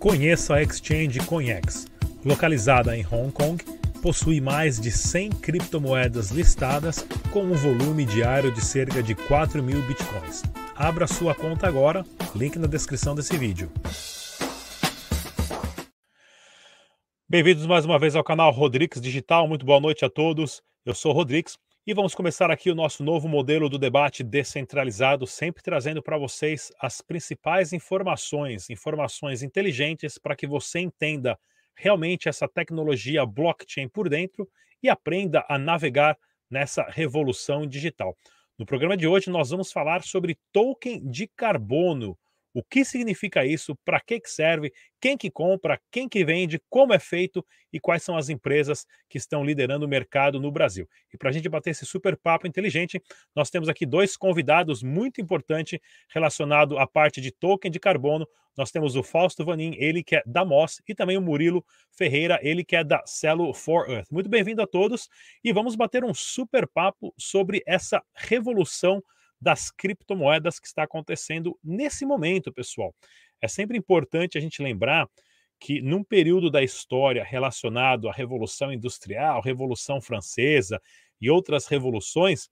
[0.00, 1.86] Conheça a Exchange Conhex.
[2.24, 3.62] Localizada em Hong Kong,
[4.00, 9.82] possui mais de 100 criptomoedas listadas com um volume diário de cerca de 4 mil
[9.82, 10.42] bitcoins.
[10.74, 12.02] Abra sua conta agora,
[12.34, 13.70] link na descrição desse vídeo.
[17.28, 19.46] Bem-vindos mais uma vez ao canal Rodrigues Digital.
[19.46, 20.62] Muito boa noite a todos.
[20.86, 25.62] Eu sou Rodrigues e vamos começar aqui o nosso novo modelo do debate descentralizado, sempre
[25.62, 31.38] trazendo para vocês as principais informações, informações inteligentes para que você entenda
[31.74, 34.46] realmente essa tecnologia blockchain por dentro
[34.82, 36.18] e aprenda a navegar
[36.50, 38.14] nessa revolução digital.
[38.58, 42.16] No programa de hoje nós vamos falar sobre token de carbono
[42.52, 46.92] o que significa isso, para que, que serve, quem que compra, quem que vende, como
[46.92, 50.88] é feito e quais são as empresas que estão liderando o mercado no Brasil.
[51.12, 53.00] E para a gente bater esse super papo inteligente,
[53.34, 58.26] nós temos aqui dois convidados muito importantes relacionado à parte de token de carbono.
[58.56, 62.38] Nós temos o Fausto Vanin, ele que é da Moss, e também o Murilo Ferreira,
[62.42, 64.10] ele que é da Celo for Earth.
[64.10, 65.08] Muito bem-vindo a todos
[65.42, 69.02] e vamos bater um super papo sobre essa revolução
[69.40, 72.94] das criptomoedas que está acontecendo nesse momento, pessoal.
[73.40, 75.08] É sempre importante a gente lembrar
[75.58, 80.80] que num período da história relacionado à Revolução Industrial, Revolução Francesa
[81.20, 82.48] e outras revoluções,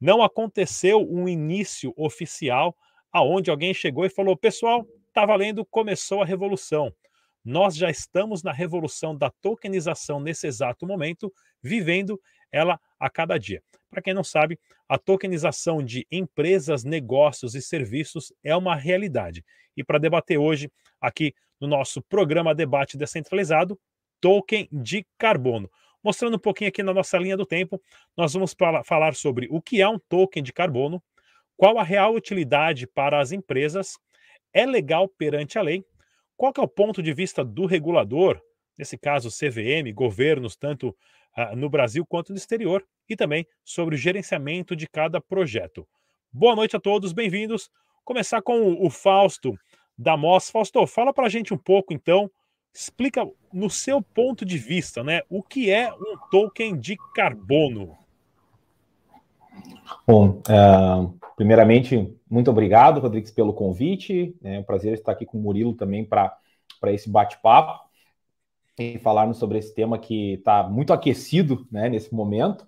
[0.00, 2.76] não aconteceu um início oficial
[3.12, 6.92] aonde alguém chegou e falou: "Pessoal, tá valendo, começou a revolução".
[7.44, 12.20] Nós já estamos na revolução da tokenização nesse exato momento, vivendo
[12.52, 13.62] ela a cada dia.
[13.90, 14.58] Para quem não sabe,
[14.88, 19.44] a tokenização de empresas, negócios e serviços é uma realidade.
[19.76, 23.78] E para debater hoje, aqui no nosso programa Debate Descentralizado,
[24.20, 25.70] token de carbono.
[26.02, 27.80] Mostrando um pouquinho aqui na nossa linha do tempo,
[28.16, 31.02] nós vamos falar sobre o que é um token de carbono,
[31.56, 33.98] qual a real utilidade para as empresas,
[34.52, 35.84] é legal perante a lei,
[36.36, 38.40] qual é o ponto de vista do regulador,
[38.76, 40.96] nesse caso CVM, governos, tanto
[41.36, 45.86] uh, no Brasil quanto no exterior, e também sobre o gerenciamento de cada projeto.
[46.32, 47.70] Boa noite a todos, bem-vindos.
[48.04, 49.54] Começar com o Fausto
[49.96, 50.50] da Moss.
[50.50, 52.30] Fausto, fala para a gente um pouco, então,
[52.74, 57.96] explica no seu ponto de vista, né, o que é um token de carbono.
[60.06, 64.34] Bom, uh, primeiramente, muito obrigado, Rodrigues, pelo convite.
[64.42, 66.38] É um prazer estar aqui com o Murilo também para
[66.86, 67.91] esse bate-papo
[68.82, 72.66] e falarmos sobre esse tema que está muito aquecido né, nesse momento.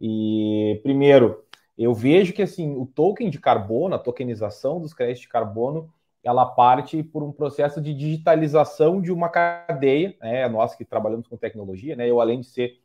[0.00, 1.44] E, primeiro,
[1.78, 5.92] eu vejo que assim o token de carbono, a tokenização dos créditos de carbono,
[6.22, 10.16] ela parte por um processo de digitalização de uma cadeia.
[10.20, 10.48] Né?
[10.48, 12.08] Nós que trabalhamos com tecnologia, né?
[12.08, 12.80] eu, além de ser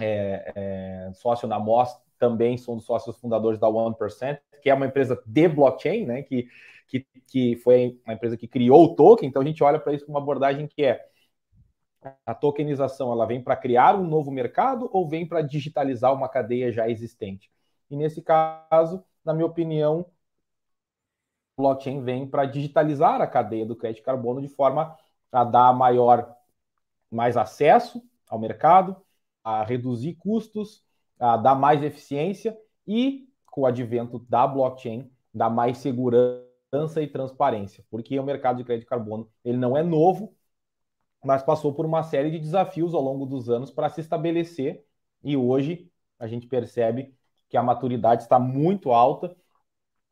[0.00, 4.74] é, é, sócio na MOS, também sou um dos sócios fundadores da 1%, que é
[4.74, 6.22] uma empresa de blockchain, né?
[6.22, 6.48] que,
[6.88, 9.28] que, que foi a empresa que criou o token.
[9.28, 11.11] Então, a gente olha para isso com uma abordagem que é
[12.26, 16.72] a tokenização ela vem para criar um novo mercado ou vem para digitalizar uma cadeia
[16.72, 17.50] já existente?
[17.90, 20.06] E nesse caso, na minha opinião,
[21.56, 24.96] o blockchain vem para digitalizar a cadeia do crédito de carbono de forma
[25.30, 26.34] a dar maior
[27.10, 28.96] mais acesso ao mercado,
[29.44, 30.82] a reduzir custos,
[31.18, 37.84] a dar mais eficiência e com o advento da blockchain, dar mais segurança e transparência,
[37.90, 40.34] porque o mercado de crédito de carbono ele não é novo,
[41.24, 44.84] mas passou por uma série de desafios ao longo dos anos para se estabelecer
[45.22, 47.14] e hoje a gente percebe
[47.48, 49.36] que a maturidade está muito alta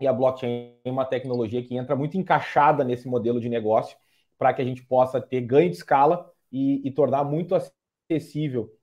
[0.01, 3.97] e a blockchain é uma tecnologia que entra muito encaixada nesse modelo de negócio
[4.39, 8.75] para que a gente possa ter ganho de escala e, e tornar muito acessível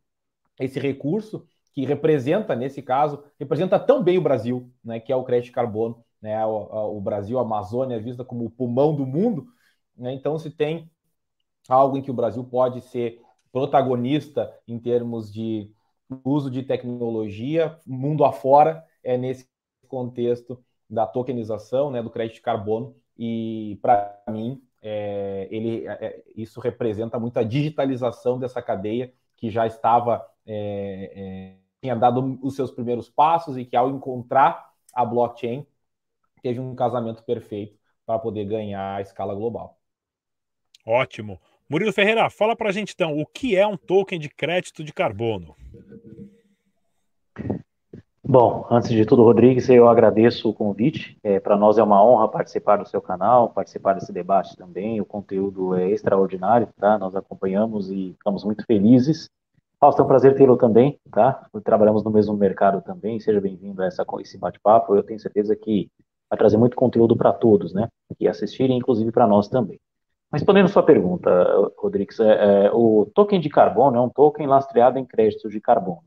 [0.60, 5.24] esse recurso que representa, nesse caso, representa tão bem o Brasil, né, que é o
[5.24, 6.04] crédito de carbono.
[6.22, 9.48] Né, o, o Brasil, a Amazônia, é vista como o pulmão do mundo.
[9.96, 10.90] Né, então, se tem
[11.74, 15.72] algo em que o Brasil pode ser protagonista em termos de
[16.24, 19.48] uso de tecnologia, mundo afora, é nesse
[19.88, 26.24] contexto da tokenização, né, do crédito de carbono, e para mim, é, ele, é, é,
[26.36, 32.72] isso representa muita digitalização dessa cadeia que já estava, é, é, tinha dado os seus
[32.72, 35.66] primeiros passos e que ao encontrar a blockchain,
[36.42, 39.78] teve um casamento perfeito para poder ganhar a escala global.
[40.86, 41.40] Ótimo.
[41.70, 44.94] Murilo Ferreira, fala para a gente então, o que é um token de crédito de
[44.94, 45.54] carbono?
[48.24, 51.18] Bom, antes de tudo, Rodrigues, eu agradeço o convite.
[51.22, 55.02] É, para nós é uma honra participar do seu canal, participar desse debate também.
[55.02, 56.98] O conteúdo é extraordinário, tá?
[56.98, 59.30] Nós acompanhamos e estamos muito felizes.
[59.78, 61.48] Fausto, é um prazer tê-lo também, tá?
[61.66, 63.20] Trabalhamos no mesmo mercado também.
[63.20, 64.96] Seja bem-vindo a essa, esse bate-papo.
[64.96, 65.90] Eu tenho certeza que
[66.30, 67.90] vai trazer muito conteúdo para todos, né?
[68.18, 69.80] Que assistirem, inclusive para nós também.
[70.32, 71.30] Respondendo sua pergunta,
[71.78, 76.04] Rodrigues, é, é, o token de carbono é um token lastreado em créditos de carbono.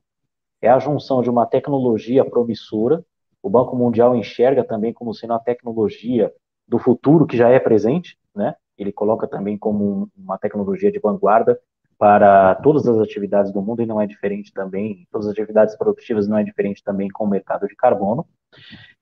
[0.61, 3.03] É a junção de uma tecnologia promissora,
[3.43, 6.31] o Banco Mundial enxerga também como sendo a tecnologia
[6.69, 8.55] do futuro que já é presente, né?
[8.77, 11.59] Ele coloca também como uma tecnologia de vanguarda
[11.99, 16.29] para todas as atividades do mundo e não é diferente também, todas as atividades produtivas
[16.29, 18.27] não é diferente também com o mercado de carbono.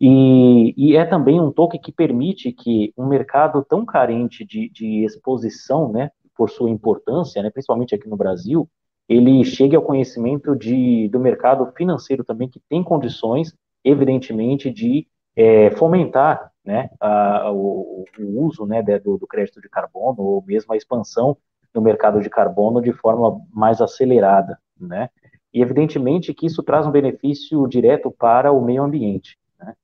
[0.01, 5.05] E, e é também um token que permite que um mercado tão carente de, de
[5.05, 8.69] exposição, né, por sua importância, né, principalmente aqui no Brasil,
[9.09, 15.71] ele chegue ao conhecimento de, do mercado financeiro também, que tem condições, evidentemente, de é,
[15.73, 20.77] fomentar né, a, o, o, uso né, do, do crédito de carbono, ou mesmo a
[20.77, 21.37] expansão
[21.75, 25.11] no mercado de carbono de forma mais acelerada, né?
[25.53, 29.39] E evidentemente que isso traz um benefício direto para o meio ambiente.
[29.59, 29.75] Né?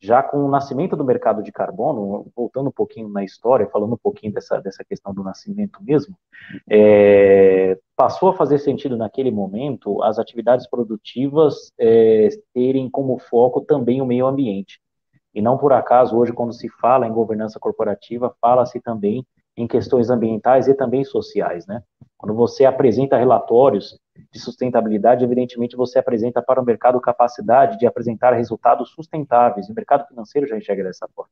[0.00, 3.98] Já com o nascimento do mercado de carbono, voltando um pouquinho na história, falando um
[3.98, 6.16] pouquinho dessa, dessa questão do nascimento mesmo,
[6.68, 14.00] é, passou a fazer sentido naquele momento as atividades produtivas é, terem como foco também
[14.00, 14.80] o meio ambiente.
[15.34, 19.24] E não por acaso, hoje, quando se fala em governança corporativa, fala-se também
[19.56, 21.82] em questões ambientais e também sociais, né?
[22.16, 23.98] Quando você apresenta relatórios
[24.30, 30.06] de sustentabilidade, evidentemente você apresenta para o mercado capacidade de apresentar resultados sustentáveis, o mercado
[30.06, 31.30] financeiro já enxerga dessa forma.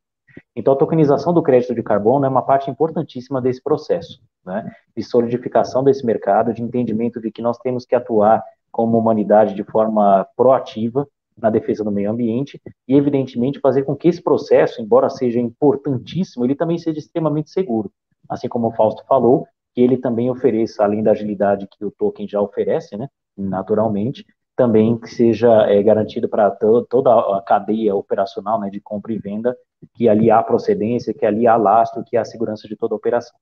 [0.54, 4.70] Então, a tokenização do crédito de carbono é uma parte importantíssima desse processo, né?
[4.96, 9.64] De solidificação desse mercado, de entendimento de que nós temos que atuar como humanidade de
[9.64, 11.06] forma proativa
[11.36, 16.44] na defesa do meio ambiente e, evidentemente, fazer com que esse processo, embora seja importantíssimo,
[16.44, 17.90] ele também seja extremamente seguro
[18.28, 22.26] assim como o Fausto falou, que ele também ofereça, além da agilidade que o token
[22.28, 24.24] já oferece, né, naturalmente,
[24.56, 29.56] também que seja é, garantido para toda a cadeia operacional né, de compra e venda,
[29.94, 33.38] que ali há procedência, que ali há lastro, que há segurança de toda a operação.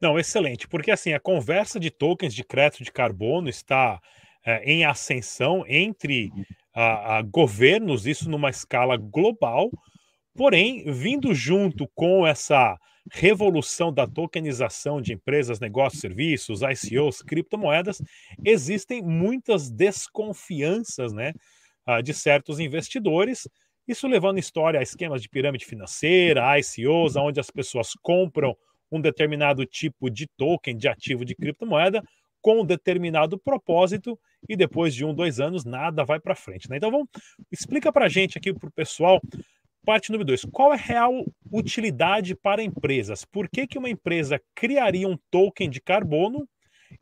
[0.00, 4.00] Não, excelente, porque assim, a conversa de tokens de crédito de carbono está
[4.46, 6.30] é, em ascensão entre
[6.74, 9.68] a, a governos, isso numa escala global,
[10.34, 12.78] porém, vindo junto com essa
[13.12, 18.02] revolução da tokenização de empresas, negócios, serviços, ICOs, criptomoedas,
[18.44, 21.32] existem muitas desconfianças né,
[21.86, 23.48] ah, de certos investidores.
[23.86, 28.56] Isso levando história a esquemas de pirâmide financeira, ICOs, onde as pessoas compram
[28.90, 32.02] um determinado tipo de token, de ativo de criptomoeda,
[32.40, 34.18] com um determinado propósito
[34.48, 36.68] e depois de um, dois anos nada vai para frente.
[36.70, 36.76] Né?
[36.76, 37.08] Então vamos
[37.50, 39.20] explica para a gente aqui para o pessoal
[39.84, 43.24] Parte número dois: qual é a real utilidade para empresas?
[43.24, 46.46] Por que, que uma empresa criaria um token de carbono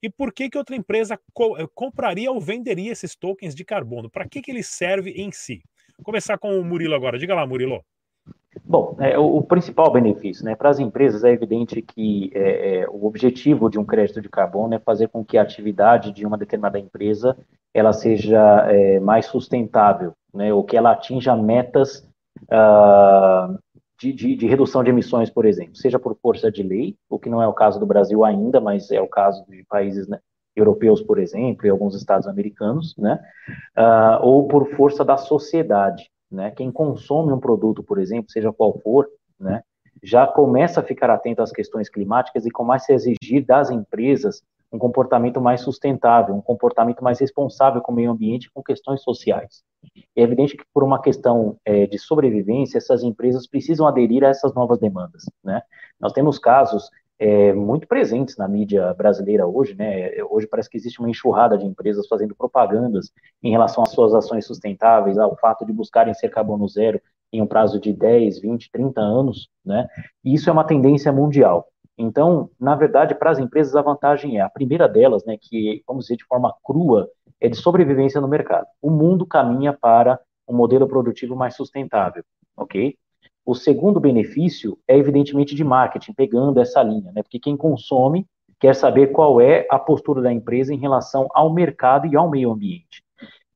[0.02, 4.11] e por que, que outra empresa co eh, compraria ou venderia esses tokens de carbono?
[4.11, 5.62] Para que, que ele serve em si?
[5.96, 7.19] Vou começar com o Murilo agora.
[7.19, 7.82] Diga lá, Murilo.
[8.64, 12.88] Bom, é, o, o, principal benefício, né, para as empresas é evidente que é, é,
[12.88, 16.38] o objetivo de um crédito de carbono é fazer com que a atividade de uma
[16.38, 17.37] determinada empresa
[17.73, 22.08] ela seja é, mais sustentável, né, ou que ela atinja metas
[22.44, 23.58] uh,
[23.98, 27.30] de, de, de, redução de emissões, por exemplo, seja por força de lei, o que
[27.30, 30.18] não é o caso do Brasil ainda, mas é o caso de países né,
[30.54, 33.18] europeus, por exemplo, e alguns estados americanos, né,
[33.76, 38.78] uh, ou por força da sociedade, né, quem consome um produto, por exemplo, seja qual
[38.80, 39.08] for,
[39.40, 39.62] né,
[40.02, 44.42] já começa a ficar atento às questões climáticas e começa a exigir das empresas
[44.76, 49.64] um comportamento mais sustentável, um comportamento mais responsável com o meio ambiente, com questões sociais.
[50.14, 54.54] É evidente que por uma questão é, de sobrevivência, essas empresas precisam aderir a essas
[54.54, 55.62] novas demandas, né?
[55.99, 60.11] Nós temos casos é, muito presentes na mídia brasileira hoje, né?
[60.28, 63.11] Hoje parece que existe uma enxurrada de empresas fazendo propagandas
[63.42, 67.00] em relação às suas ações sustentáveis, ao fato de buscarem ser carbono zero
[67.33, 69.87] em um prazo de 10, 20, 30 anos, né?
[70.25, 71.68] E isso é uma tendência mundial.
[71.98, 76.04] Então, na verdade, para as empresas a vantagem é a primeira delas, né, que vamos
[76.04, 77.08] dizer de forma crua,
[77.40, 78.66] é de sobrevivência no mercado.
[78.82, 82.22] O mundo caminha para um modelo produtivo mais sustentável,
[82.56, 82.96] ok?
[83.44, 87.22] O segundo benefício é evidentemente de marketing, pegando essa linha, né?
[87.22, 88.26] Porque quem consome
[88.58, 92.50] quer saber qual é a postura da empresa em relação ao mercado e ao meio
[92.50, 93.02] ambiente.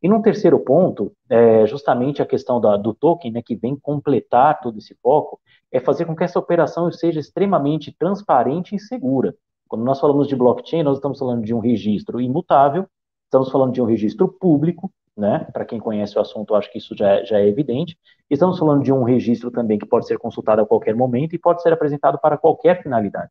[0.02, 4.60] E num terceiro ponto, é justamente a questão da, do token, né, que vem completar
[4.60, 5.38] todo esse foco,
[5.70, 9.34] é fazer com que essa operação seja extremamente transparente e segura.
[9.68, 12.86] Quando nós falamos de blockchain, nós estamos falando de um registro imutável,
[13.24, 15.46] estamos falando de um registro público, né?
[15.52, 17.96] Para quem conhece o assunto, acho que isso já é, já é evidente.
[18.28, 21.62] Estamos falando de um registro também que pode ser consultado a qualquer momento e pode
[21.62, 23.30] ser apresentado para qualquer finalidade.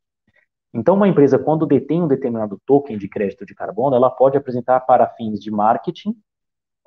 [0.73, 4.79] Então, uma empresa, quando detém um determinado token de crédito de carbono, ela pode apresentar
[4.81, 6.15] para fins de marketing,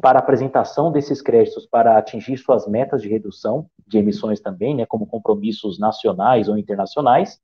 [0.03, 5.07] para apresentação desses créditos para atingir suas metas de redução de emissões também, né, como
[5.07, 7.41] compromissos nacionais ou internacionais,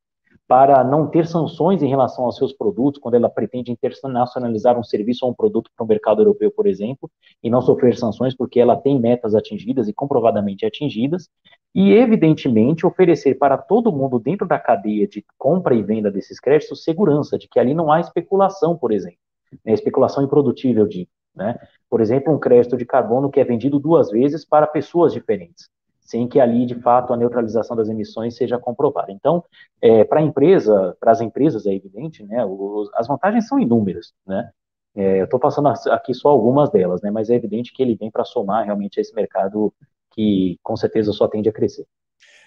[0.48, 5.24] para não ter sanções em relação aos seus produtos, quando ela pretende internacionalizar um serviço
[5.24, 7.08] ou um produto para o mercado europeu, por exemplo,
[7.44, 11.28] e não sofrer sanções porque ela tem metas atingidas e comprovadamente atingidas,
[11.72, 16.82] e, evidentemente, oferecer para todo mundo dentro da cadeia de compra e venda desses créditos
[16.82, 19.18] segurança de que ali não há especulação, por exemplo,
[19.64, 21.06] né, especulação improdutível de,
[21.38, 21.58] né?
[21.88, 25.70] Por exemplo, um crédito de carbono que é vendido duas vezes para pessoas diferentes
[26.08, 29.12] sem que ali, de fato, a neutralização das emissões seja comprovada.
[29.12, 29.44] Então,
[29.78, 34.14] é, para a empresa, para as empresas é evidente, né, os, as vantagens são inúmeras,
[34.26, 34.50] né,
[34.96, 38.10] é, eu estou passando aqui só algumas delas, né, mas é evidente que ele vem
[38.10, 39.70] para somar realmente a esse mercado
[40.12, 41.86] que, com certeza, só tende a crescer.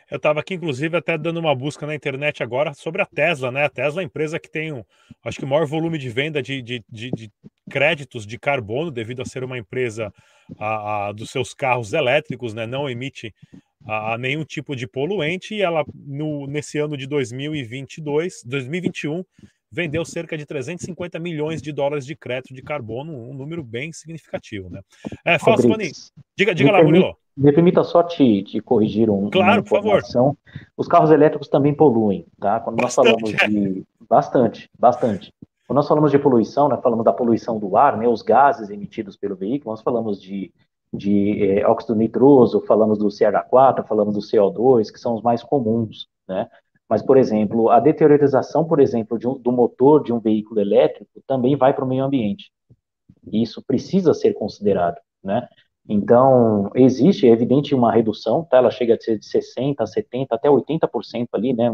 [0.09, 3.63] Eu estava aqui, inclusive, até dando uma busca na internet agora sobre a Tesla, né?
[3.63, 4.83] A Tesla é a empresa que tem, um,
[5.23, 7.31] acho que o maior volume de venda de, de, de, de
[7.71, 10.13] créditos de carbono, devido a ser uma empresa
[10.59, 12.65] a, a, dos seus carros elétricos, né?
[12.67, 13.33] Não emite
[13.87, 19.23] a, nenhum tipo de poluente e ela, no, nesse ano de 2022, 2021,
[19.71, 24.69] vendeu cerca de 350 milhões de dólares de crédito de carbono, um número bem significativo,
[24.69, 24.81] né?
[25.23, 25.67] É, Fausto
[26.37, 27.15] diga, diga lá, Murilo.
[27.37, 29.63] Me permita só te, te corrigir um, claro.
[29.63, 30.01] Por favor.
[30.75, 32.59] Os carros elétricos também poluem, tá?
[32.59, 33.85] Quando bastante, nós falamos de...
[34.09, 35.33] Bastante, bastante.
[35.71, 39.15] Quando nós falamos de poluição, nós falamos da poluição do ar, né, os gases emitidos
[39.15, 40.53] pelo veículo, nós falamos de,
[40.91, 46.09] de é, óxido nitroso, falamos do CH4, falamos do CO2, que são os mais comuns,
[46.27, 46.49] né?
[46.89, 51.55] Mas, por exemplo, a deteriorização, por exemplo, um, do motor de um veículo elétrico também
[51.55, 52.51] vai para o meio ambiente.
[53.31, 55.47] Isso precisa ser considerado, né?
[55.87, 58.57] Então, existe, é evidente, uma redução, tá?
[58.57, 61.69] ela chega a ser de 60%, 70%, até 80% ali, né?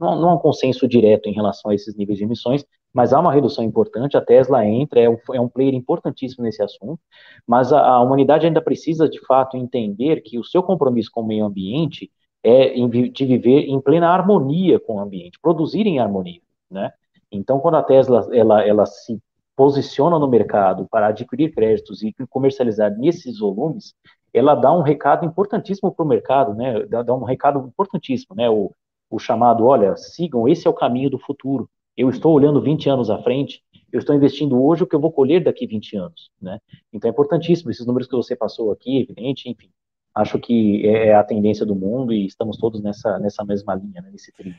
[0.00, 3.18] Não, não há um consenso direto em relação a esses níveis de emissões, mas há
[3.18, 7.00] uma redução importante, a Tesla entra, é um, é um player importantíssimo nesse assunto,
[7.44, 11.26] mas a, a, humanidade ainda precisa, de fato, entender que o seu compromisso com o
[11.26, 12.10] meio ambiente
[12.42, 12.74] é
[13.08, 16.92] de viver em plena harmonia com o ambiente, produzir em harmonia, né?
[17.32, 19.20] Então, quando a Tesla, ela, ela se
[19.56, 23.94] posiciona no mercado para adquirir créditos e comercializar nesses volumes,
[24.32, 26.84] ela dá um recado importantíssimo para o mercado, né?
[26.86, 28.48] Dá, dá, um recado importantíssimo, né?
[28.48, 28.72] O,
[29.10, 31.68] o chamado, olha, sigam, esse é o caminho do futuro.
[31.96, 35.12] Eu estou olhando 20 anos à frente, eu estou investindo hoje o que eu vou
[35.12, 36.58] colher daqui 20 anos, né?
[36.92, 39.70] Então é importantíssimo esses números que você passou aqui, evidente, enfim.
[40.14, 44.02] Acho que é, é a tendência do mundo e estamos todos nessa, nessa mesma linha,
[44.02, 44.56] né, nesse trilho.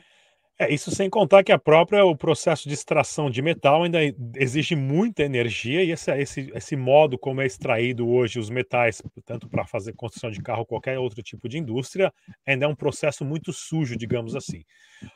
[0.57, 3.99] É, isso sem contar que a própria o processo de extração de metal ainda
[4.37, 9.49] exige muita energia e esse, esse, esse modo como é extraído hoje os metais, tanto
[9.49, 12.09] para fazer construção de carro ou qualquer outro tipo de indústria,
[12.47, 14.61] ainda é um processo muito sujo, digamos assim.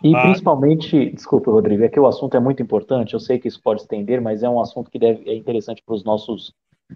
[0.03, 3.47] E ah, principalmente, desculpa, Rodrigo, é que o assunto é muito importante, eu sei que
[3.47, 6.53] isso pode estender, mas é um assunto que deve, é interessante para os nossos,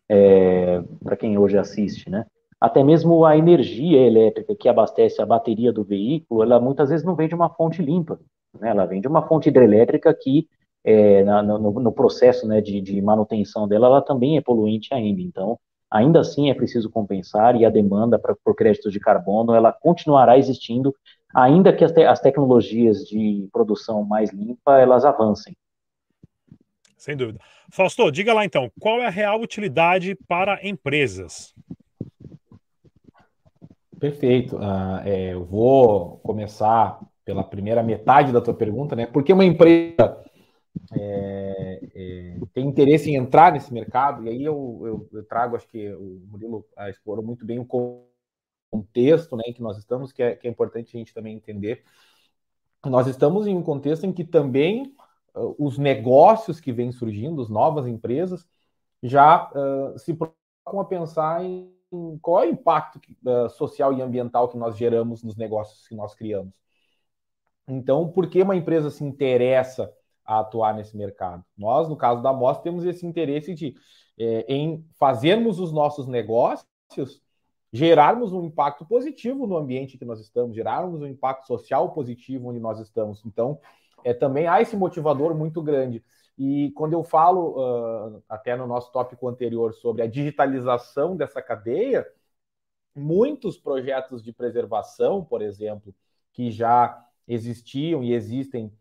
[0.09, 2.25] é, para quem hoje assiste, né?
[2.59, 7.15] Até mesmo a energia elétrica que abastece a bateria do veículo, ela muitas vezes não
[7.15, 8.19] vem de uma fonte limpa.
[8.59, 8.69] Né?
[8.69, 10.47] Ela vem de uma fonte hidrelétrica que,
[10.83, 15.21] é, na, no, no, processo né, de, de, manutenção dela, ela também é poluente ainda.
[15.21, 19.71] Então, ainda assim é preciso compensar e a demanda pra, por créditos de carbono, ela
[19.71, 20.93] continuará existindo,
[21.33, 25.55] ainda que as, te, as tecnologias de produção mais limpa, elas avancem.
[26.97, 27.39] Sem dúvida.
[27.69, 31.53] Fausto, diga lá então, qual é a real utilidade para empresas?
[33.99, 34.57] Perfeito.
[34.57, 39.05] Uh, é, eu vou começar pela primeira metade da tua pergunta, né?
[39.05, 40.23] Porque uma empresa
[40.91, 45.67] é, é, tem interesse em entrar nesse mercado, e aí eu, eu, eu trago, acho
[45.67, 50.23] que o Murilo ah, explorou muito bem o contexto né, em que nós estamos, que
[50.23, 51.83] é, que é importante a gente também entender.
[52.85, 54.93] Nós estamos em um contexto em que também
[55.35, 58.47] uh, os negócios que vêm surgindo, as novas empresas,
[59.01, 61.71] já uh, se preocupam a pensar em
[62.21, 66.15] qual é o impacto uh, social e ambiental que nós geramos nos negócios que nós
[66.15, 66.59] criamos.
[67.67, 69.91] Então, por que uma empresa se interessa
[70.25, 71.43] a atuar nesse mercado?
[71.57, 73.75] Nós, no caso da Moss, temos esse interesse de,
[74.17, 76.67] é, em fazermos os nossos negócios
[77.73, 82.59] gerarmos um impacto positivo no ambiente que nós estamos, gerarmos um impacto social positivo onde
[82.59, 83.25] nós estamos.
[83.25, 83.59] Então,
[84.03, 86.03] é, também há esse motivador muito grande.
[86.37, 92.07] E quando eu falo, uh, até no nosso tópico anterior, sobre a digitalização dessa cadeia,
[92.95, 95.93] muitos projetos de preservação, por exemplo,
[96.31, 98.71] que já existiam e existem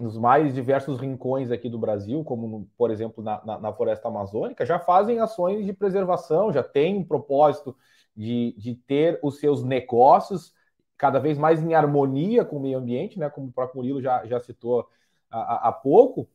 [0.00, 4.66] nos mais diversos rincões aqui do Brasil, como, por exemplo, na, na, na, floresta amazônica,
[4.66, 7.76] já fazem ações de preservação, já têm um propósito
[8.16, 10.52] de, de ter os seus negócios
[10.96, 14.24] cada vez mais em harmonia com o meio ambiente, né, como o próprio Murilo já,
[14.26, 14.88] já citou
[15.30, 16.28] há, há pouco.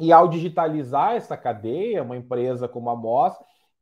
[0.00, 3.36] E ao digitalizar essa cadeia, uma empresa como a Moss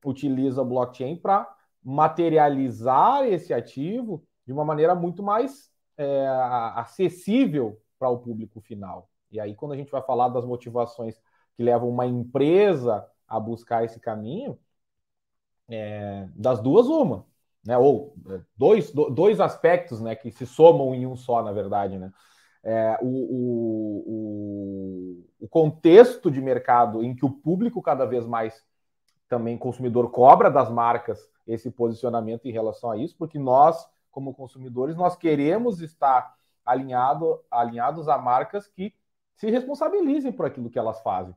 [0.04, 1.48] utiliza blockchain para
[1.82, 6.26] materializar esse ativo de uma maneira muito mais é,
[6.74, 9.08] acessível para o público final.
[9.30, 11.20] E aí, quando a gente vai falar das motivações
[11.56, 14.58] que levam uma empresa a buscar esse caminho,
[15.68, 17.24] é, das duas, uma.
[17.64, 17.78] Né?
[17.78, 21.98] Ou é, dois, dois aspectos né, que se somam em um só, na verdade.
[21.98, 22.12] Né?
[22.64, 23.08] É, o,
[24.06, 24.44] o,
[25.40, 28.64] o, contexto de mercado em que o público cada vez mais
[29.28, 34.94] também consumidor cobra das marcas esse posicionamento em relação a isso, porque nós, como consumidores,
[34.94, 38.94] nós queremos estar alinhado, alinhados a marcas que
[39.34, 41.34] se responsabilizem por aquilo que elas fazem.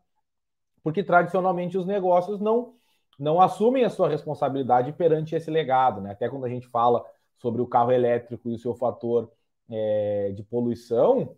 [0.84, 2.75] Porque tradicionalmente os negócios não
[3.17, 6.12] não assumem a sua responsabilidade perante esse legado, né?
[6.12, 7.01] Até quando a gente fala
[7.38, 9.32] sobre o carro elétrico e o seu fator
[9.70, 11.36] é, de poluição,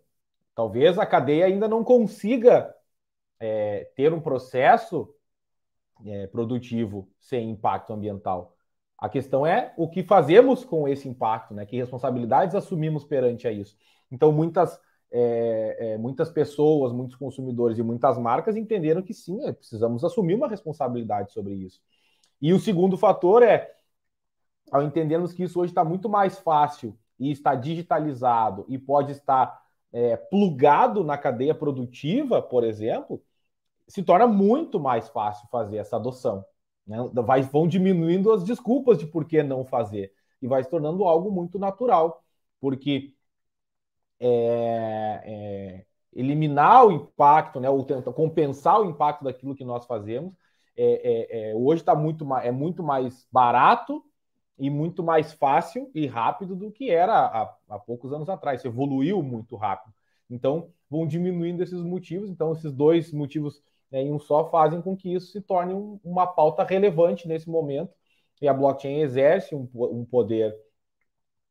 [0.56, 2.74] talvez a cadeia ainda não consiga
[3.38, 5.14] é, ter um processo
[6.04, 8.57] é, produtivo sem impacto ambiental.
[8.98, 11.64] A questão é o que fazemos com esse impacto, né?
[11.64, 13.76] Que responsabilidades assumimos perante a isso.
[14.10, 14.78] Então, muitas,
[15.10, 20.34] é, é, muitas pessoas, muitos consumidores e muitas marcas entenderam que sim, é, precisamos assumir
[20.34, 21.80] uma responsabilidade sobre isso.
[22.42, 23.72] E o segundo fator é,
[24.70, 29.62] ao entendermos que isso hoje está muito mais fácil e está digitalizado e pode estar
[29.92, 33.22] é, plugado na cadeia produtiva, por exemplo,
[33.86, 36.44] se torna muito mais fácil fazer essa adoção.
[36.88, 36.96] Né?
[37.24, 41.30] Vai, vão diminuindo as desculpas de por que não fazer e vai se tornando algo
[41.30, 42.24] muito natural,
[42.60, 43.12] porque
[44.18, 50.32] é, é, eliminar o impacto, né, ou tentar compensar o impacto daquilo que nós fazemos,
[50.76, 54.02] é, é, é hoje está muito, é muito mais barato
[54.58, 58.60] e muito mais fácil e rápido do que era há, há poucos anos atrás.
[58.60, 59.92] Isso evoluiu muito rápido.
[60.30, 62.28] Então, vão diminuindo esses motivos.
[62.28, 65.98] Então, esses dois motivos né, em um só fazem com que isso se torne um,
[66.04, 67.92] uma pauta relevante nesse momento.
[68.40, 70.54] E a blockchain exerce um, um poder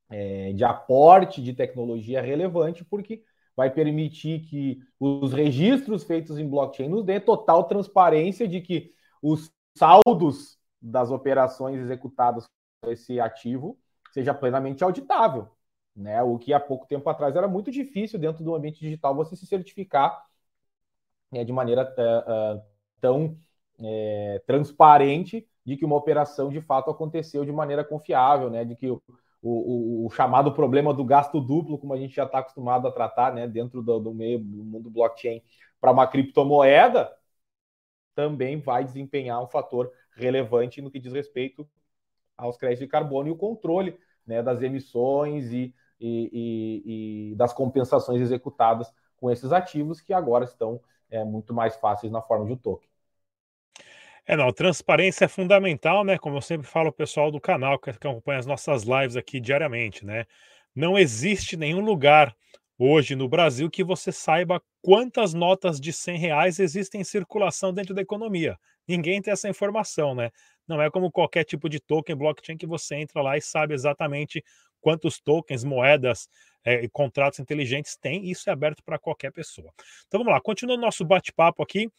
[0.09, 3.23] é, de aporte de tecnologia relevante, porque
[3.55, 9.51] vai permitir que os registros feitos em blockchain nos dê total transparência de que os
[9.75, 12.45] saldos das operações executadas
[12.81, 13.77] com esse ativo
[14.13, 15.49] seja plenamente auditável.
[15.95, 16.21] Né?
[16.21, 19.47] O que há pouco tempo atrás era muito difícil dentro do ambiente digital você se
[19.47, 20.23] certificar
[21.31, 22.61] é, de maneira uh,
[23.01, 23.37] tão
[23.79, 28.63] é, transparente de que uma operação de fato aconteceu de maneira confiável, né?
[28.63, 29.01] De que o,
[29.41, 33.33] o, o chamado problema do gasto duplo, como a gente já está acostumado a tratar,
[33.33, 33.47] né?
[33.47, 35.41] Dentro do, do meio do mundo blockchain
[35.79, 37.11] para uma criptomoeda,
[38.15, 41.67] também vai desempenhar um fator relevante no que diz respeito
[42.35, 47.53] aos créditos de carbono e o controle né, das emissões e, e, e, e das
[47.53, 52.53] compensações executadas com esses ativos que agora estão é, muito mais fáceis na forma de
[52.53, 52.87] um token.
[54.25, 56.17] É, não, transparência é fundamental, né?
[56.17, 60.05] Como eu sempre falo ao pessoal do canal que acompanha as nossas lives aqui diariamente,
[60.05, 60.25] né?
[60.75, 62.35] Não existe nenhum lugar
[62.77, 67.95] hoje no Brasil que você saiba quantas notas de 100 reais existem em circulação dentro
[67.95, 68.57] da economia.
[68.87, 70.29] Ninguém tem essa informação, né?
[70.67, 74.43] Não é como qualquer tipo de token blockchain que você entra lá e sabe exatamente
[74.81, 76.29] quantos tokens, moedas
[76.63, 78.29] é, e contratos inteligentes tem.
[78.29, 79.71] Isso é aberto para qualquer pessoa.
[80.07, 81.89] Então vamos lá, continuando nosso bate-papo aqui.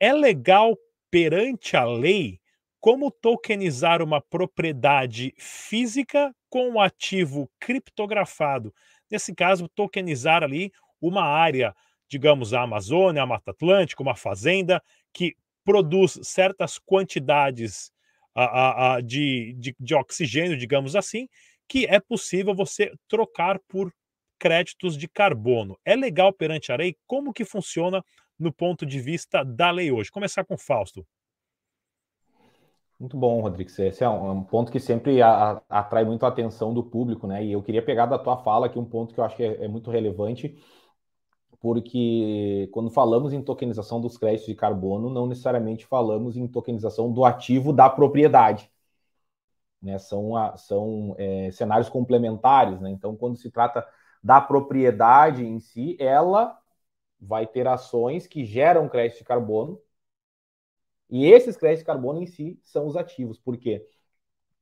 [0.00, 0.76] É legal
[1.10, 2.40] perante a lei
[2.80, 8.72] como tokenizar uma propriedade física com um ativo criptografado.
[9.10, 11.74] Nesse caso, tokenizar ali uma área,
[12.08, 17.92] digamos, a Amazônia, a Mata Atlântica, uma fazenda, que produz certas quantidades
[18.34, 21.28] a, a, a, de, de, de oxigênio, digamos assim,
[21.68, 23.92] que é possível você trocar por
[24.38, 25.78] créditos de carbono.
[25.84, 26.96] É legal perante a lei?
[27.06, 28.02] Como que funciona
[28.38, 30.10] no ponto de vista da lei hoje?
[30.10, 31.06] Começar com Fausto.
[32.98, 33.70] Muito bom, Rodrigo.
[33.70, 37.44] Esse é um, ponto que sempre a, a, atrai muito a atenção do público, né?
[37.44, 39.64] E eu queria pegar da tua fala aqui um ponto que eu acho que é,
[39.64, 40.58] é muito relevante,
[41.60, 47.24] porque quando falamos em tokenização dos créditos de carbono, não necessariamente falamos em tokenização do
[47.24, 48.68] ativo da propriedade.
[49.80, 49.98] Né?
[49.98, 52.90] São, são é, cenários complementares, né?
[52.90, 53.86] Então, quando se trata
[54.22, 56.58] da propriedade em si, ela
[57.20, 59.80] vai ter ações que geram crédito de carbono.
[61.10, 63.86] E esses créditos de carbono em si são os ativos, porque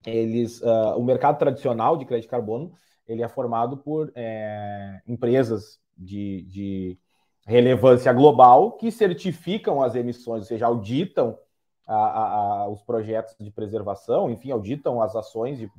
[0.05, 2.73] eles, uh, o mercado tradicional de crédito de carbono
[3.07, 6.99] ele é formado por é, empresas de, de,
[7.47, 11.39] relevância global que certificam as emissões, ou seja, auditam
[11.87, 15.71] a, a, os projetos de preservação, enfim, auditam as ações de,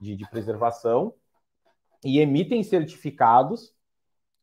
[0.00, 1.12] de, de preservação
[2.04, 3.74] e emitem certificados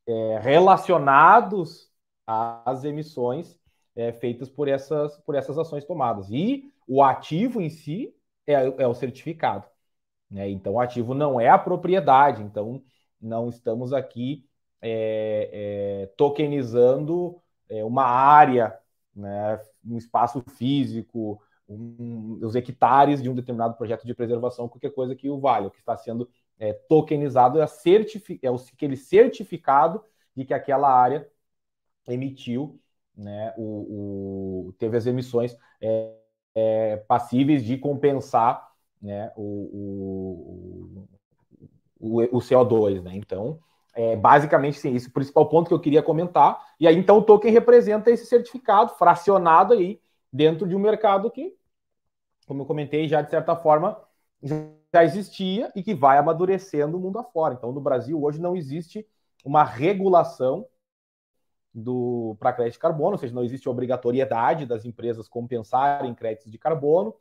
[0.08, 1.92] é, relacionados
[2.26, 3.60] às emissões
[3.96, 6.30] é, feitas por essas, por essas ações tomadas.
[6.30, 8.16] E o ativo em si
[8.46, 9.66] é, é o certificado.
[10.30, 10.50] Né?
[10.50, 12.44] Então, o ativo não é a propriedade.
[12.44, 12.82] Então,
[13.20, 14.48] não estamos aqui
[14.82, 15.50] é,
[16.04, 18.78] é, tokenizando é, uma área,
[19.16, 25.16] né, um espaço físico, um, os hectares de um determinado projeto de preservação, qualquer coisa
[25.16, 25.68] que o vale.
[25.68, 30.04] O que está sendo é, tokenizado é, é aquele certificado
[30.36, 31.28] de que aquela área
[32.08, 32.80] emitiu,
[33.16, 36.16] né, o, o teve as emissões é,
[36.56, 38.72] é, passíveis de compensar
[39.02, 41.08] né, o,
[42.00, 43.02] o, o, CO2.
[43.02, 43.16] Né?
[43.16, 43.60] Então,
[43.98, 46.64] é, basicamente, sim, esse é o principal ponto que eu queria comentar.
[46.80, 50.00] E aí, então, o token representa esse certificado fracionado aí
[50.32, 51.56] dentro de um mercado que,
[52.46, 54.00] como eu comentei, já de certa forma
[54.44, 57.56] já existia e que vai amadurecendo o mundo afora.
[57.56, 59.04] Então, no Brasil, hoje não existe
[59.44, 60.68] uma regulação
[62.40, 67.16] para crédito de carbono, ou seja, não existe obrigatoriedade das empresas compensarem créditos de carbono.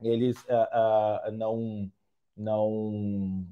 [0.00, 1.92] Eles uh, uh, não,
[2.36, 3.46] não,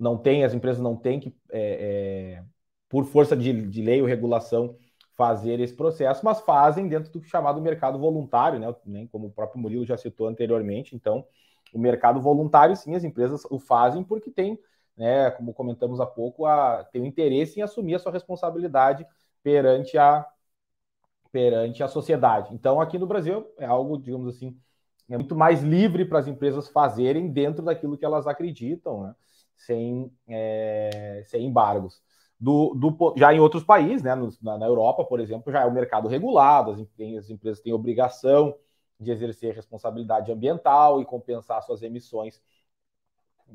[0.00, 2.44] não têm, as empresas não têm que, é, é,
[2.88, 4.76] por força de, de lei ou regulação,
[5.14, 9.06] fazer esse processo, mas fazem dentro do chamado mercado voluntário, né?
[9.12, 10.96] Como o próprio Murilo já citou anteriormente.
[10.96, 11.26] Então,
[11.74, 14.58] o mercado voluntário, sim, as empresas o fazem porque tem,
[14.96, 19.06] né, como comentamos há pouco, a, tem o interesse em assumir a sua responsabilidade
[19.42, 20.26] perante a,
[21.30, 22.54] perante a sociedade.
[22.54, 24.56] Então, aqui no Brasil, é algo, digamos assim,
[25.08, 29.14] é muito mais livre para as empresas fazerem dentro daquilo que elas acreditam, né?
[29.60, 32.02] Sem, é, sem embargos.
[32.38, 35.72] Do, do, já em outros países, né, na, na, Europa, por exemplo, já é o
[35.72, 38.56] mercado regulado, as, as empresas têm obrigação
[38.98, 42.40] de exercer responsabilidade ambiental e compensar suas emissões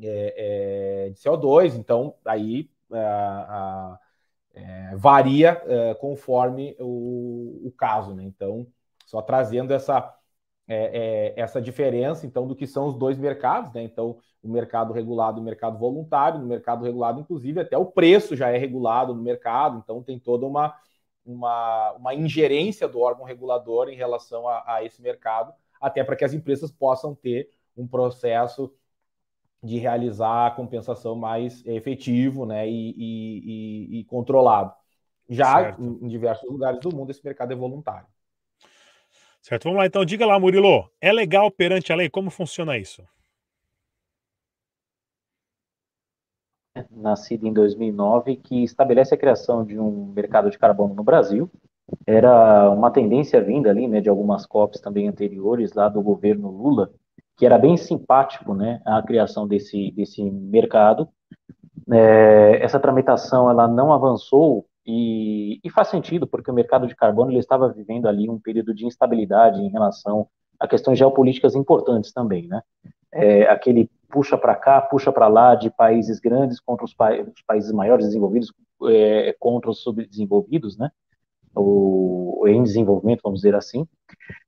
[0.02, 1.76] é, é, de CO2.
[1.76, 4.00] Então, aí é, a,
[4.54, 8.14] é, varia é, conforme o, o, caso.
[8.14, 8.24] Né?
[8.24, 8.68] Então,
[9.06, 10.16] só trazendo essa,
[10.68, 13.74] é, essa diferença então do que são os dois mercados.
[13.74, 13.84] Né?
[13.84, 16.40] Então, o mercado regulado e o mercado voluntário.
[16.40, 19.80] No mercado regulado, inclusive, até o preço já é regulado no mercado.
[19.84, 20.76] Então, tem toda uma
[21.26, 26.24] uma, uma ingerência do órgão regulador em relação a, a esse mercado, até para que
[26.24, 28.72] as empresas possam ter um processo
[29.64, 34.74] de realizar a compensação mais efetivo né, e, e, e, e controlado.
[35.28, 38.08] Já em diversos lugares do mundo, esse mercado é voluntário.
[39.46, 40.04] Certo, vamos lá então.
[40.04, 42.10] Diga lá, Murilo, é legal perante a lei?
[42.10, 43.04] Como funciona isso?
[46.90, 51.50] nascida em 2009, que estabelece a criação de um mercado de carbono no Brasil.
[52.06, 56.92] Era uma tendência vinda ali, né, de algumas COPs também anteriores, lá do governo Lula,
[57.38, 61.08] que era bem simpático, né, a criação desse, desse mercado.
[61.90, 67.32] É, essa tramitação, ela não avançou e, e, faz sentido, porque o mercado de carbono
[67.32, 70.28] ele estava vivendo ali um período de instabilidade em relação
[70.60, 72.62] a questões geopolíticas importantes também, né?
[73.12, 77.42] É, aquele puxa para cá, puxa para lá de países grandes contra os, pa os
[77.48, 78.54] países maiores desenvolvidos
[78.88, 80.92] é, contra os subdesenvolvidos, né?
[81.56, 83.88] O, em desenvolvimento, vamos dizer assim.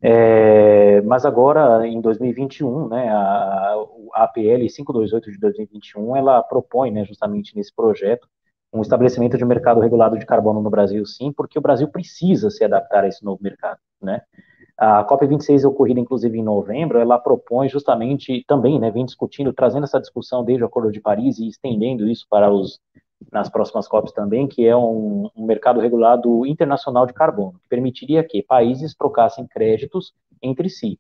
[0.02, 3.76] É, mas agora, em 2021, né, a,
[4.14, 8.28] a APL 528 de 2021, ela propõe, né, justamente nesse projeto,
[8.74, 12.64] um estabelecimento de mercado regulado de carbono no Brasil, sim, porque o Brasil precisa se
[12.64, 14.22] adaptar a esse novo mercado, né?
[14.78, 20.00] A COP26, ocorrida inclusive em novembro, ela propõe justamente, também, né, vem discutindo, trazendo essa
[20.00, 22.80] discussão desde o Acordo de Paris e estendendo isso para os,
[23.32, 28.24] nas próximas COPs também, que é um, um mercado regulado internacional de carbono, que permitiria
[28.24, 31.00] que países trocassem créditos entre si.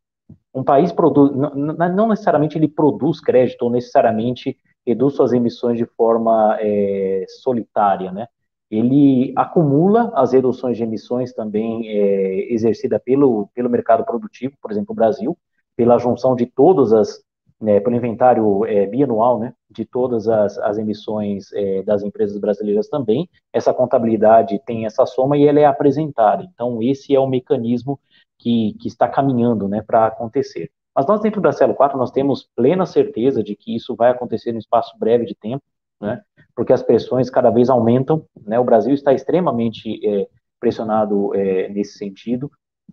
[0.51, 6.57] Um país produz, não necessariamente ele produz crédito ou necessariamente reduz suas emissões de forma
[6.59, 8.27] é, solitária, né?
[8.69, 14.91] ele acumula as reduções de emissões também é, exercida pelo, pelo mercado produtivo, por exemplo,
[14.91, 15.37] o Brasil,
[15.75, 17.23] pela junção de todas as,
[17.61, 22.89] né, pelo inventário é, bianual, né, de todas as, as emissões é, das empresas brasileiras
[22.89, 26.43] também, essa contabilidade tem essa soma e ela é apresentada.
[26.43, 27.99] Então, esse é o mecanismo
[28.37, 30.69] que, que está caminhando, né, para acontecer.
[30.97, 34.51] Mas nós, dentro da Celo 4, nós temos plena certeza de que isso vai acontecer
[34.51, 35.63] no espaço breve de tempo,
[36.01, 36.23] né?
[36.55, 38.25] porque as pressões cada vez aumentam.
[38.43, 38.59] Né?
[38.59, 40.27] O Brasil está extremamente é,
[40.59, 42.49] pressionado é, nesse sentido.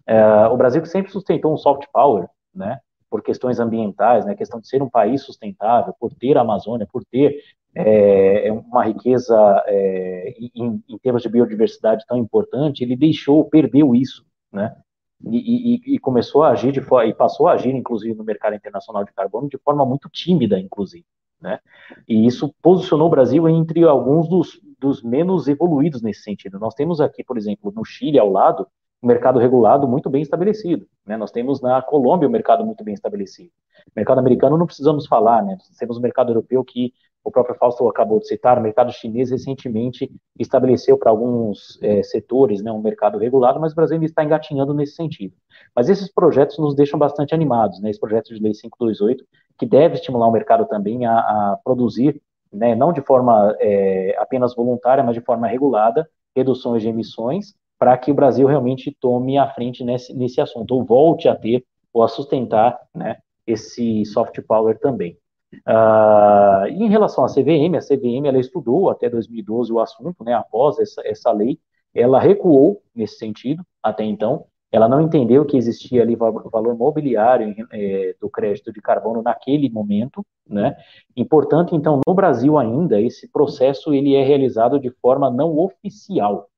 [0.06, 2.78] É, o Brasil que sempre sustentou um soft power, né?
[3.08, 4.34] por questões ambientais, né?
[4.34, 7.40] questão de ser um país sustentável, por ter a Amazônia, por ter
[7.76, 9.34] é uma riqueza
[9.66, 14.76] é, em, em, termos de biodiversidade tão importante, ele deixou, perdeu isso, né?
[15.30, 19.04] E, e, e, começou a agir de e passou a agir, inclusive, no mercado internacional
[19.04, 21.06] de carbono de forma muito tímida, inclusive.
[21.40, 21.58] Né?
[22.08, 26.58] E isso posicionou o Brasil entre alguns dos, dos menos evoluídos nesse sentido.
[26.58, 28.66] Nós temos aqui, por exemplo, no Chile, ao lado,
[29.02, 30.87] um mercado regulado muito bem estabelecido.
[31.06, 31.16] Né?
[31.16, 33.50] Nós temos na Colômbia um mercado muito bem estabelecido.
[33.94, 35.56] Mercado americano não precisamos falar, né?
[35.58, 36.92] Nós temos o mercado europeu que
[37.24, 42.62] o próprio Fausto acabou de citar, o mercado chinês recentemente estabeleceu para alguns é, setores
[42.62, 45.34] né, um mercado regulado, mas o Brasil ainda está engatinhando nesse sentido.
[45.74, 49.24] Mas esses projetos nos deixam bastante animados, né, esse projeto de lei 528,
[49.58, 52.20] que deve estimular o mercado também a, a produzir,
[52.52, 56.06] né, não de forma é, apenas voluntária, mas de forma regulada,
[56.37, 60.84] reduções de emissões, para que o Brasil realmente tome a frente nesse, nesse assunto, ou
[60.84, 65.16] volte a ter, ou a sustentar, né, esse soft power também.
[65.66, 70.78] Uh, em relação à CVM, a CVM ela estudou até 2012 o assunto, né, após
[70.78, 71.58] essa, essa lei,
[71.94, 78.16] ela recuou nesse sentido até então, ela não entendeu que existia ali valor mobiliário é,
[78.20, 80.76] do crédito de carbono naquele momento, né?
[81.14, 86.48] E, portanto, então, no Brasil ainda, esse processo ele é realizado de forma não oficial,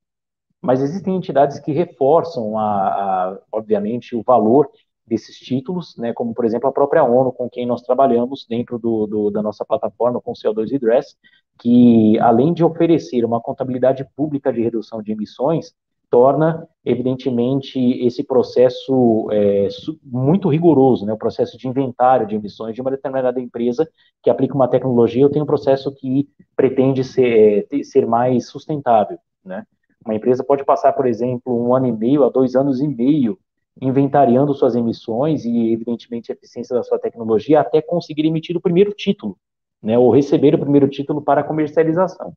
[0.63, 4.71] mas existem entidades que reforçam, a, a obviamente, o valor
[5.07, 9.07] desses títulos, né, como por exemplo a própria ONU, com quem nós trabalhamos dentro do,
[9.07, 11.17] do, da nossa plataforma com o CO2 Redress,
[11.59, 15.73] que além de oferecer uma contabilidade pública de redução de emissões,
[16.11, 19.69] torna evidentemente esse processo é,
[20.05, 23.89] muito rigoroso, né, o processo de inventário de emissões de uma determinada empresa
[24.23, 29.19] que aplica uma tecnologia, eu tenho um processo que pretende ser, é, ser mais sustentável,
[29.45, 29.65] né.
[30.05, 33.37] Uma empresa pode passar, por exemplo, um ano e meio a dois anos e meio
[33.81, 38.93] inventariando suas emissões e, evidentemente, a eficiência da sua tecnologia até conseguir emitir o primeiro
[38.93, 39.37] título,
[39.83, 42.33] né, ou receber o primeiro título para comercialização.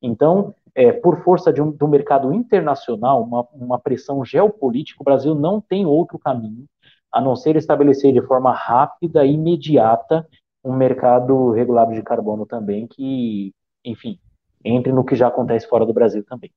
[0.00, 5.60] Então, é, por força um, do mercado internacional, uma, uma pressão geopolítica, o Brasil não
[5.60, 6.66] tem outro caminho
[7.10, 10.26] a não ser estabelecer de forma rápida e imediata
[10.64, 13.52] um mercado regulado de carbono também que,
[13.84, 14.18] enfim,
[14.64, 16.50] entre no que já acontece fora do Brasil também.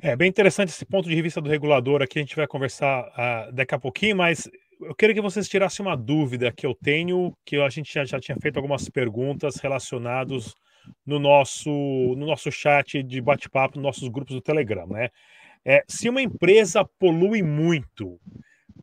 [0.00, 3.52] É bem interessante esse ponto de vista do regulador aqui, a gente vai conversar uh,
[3.52, 4.48] daqui a pouquinho, mas
[4.80, 8.20] eu queria que vocês tirassem uma dúvida que eu tenho, que a gente já, já
[8.20, 10.54] tinha feito algumas perguntas relacionadas
[11.04, 15.08] no nosso, no nosso chat de bate-papo, nos nossos grupos do Telegram, né?
[15.64, 18.18] É, se uma empresa polui muito,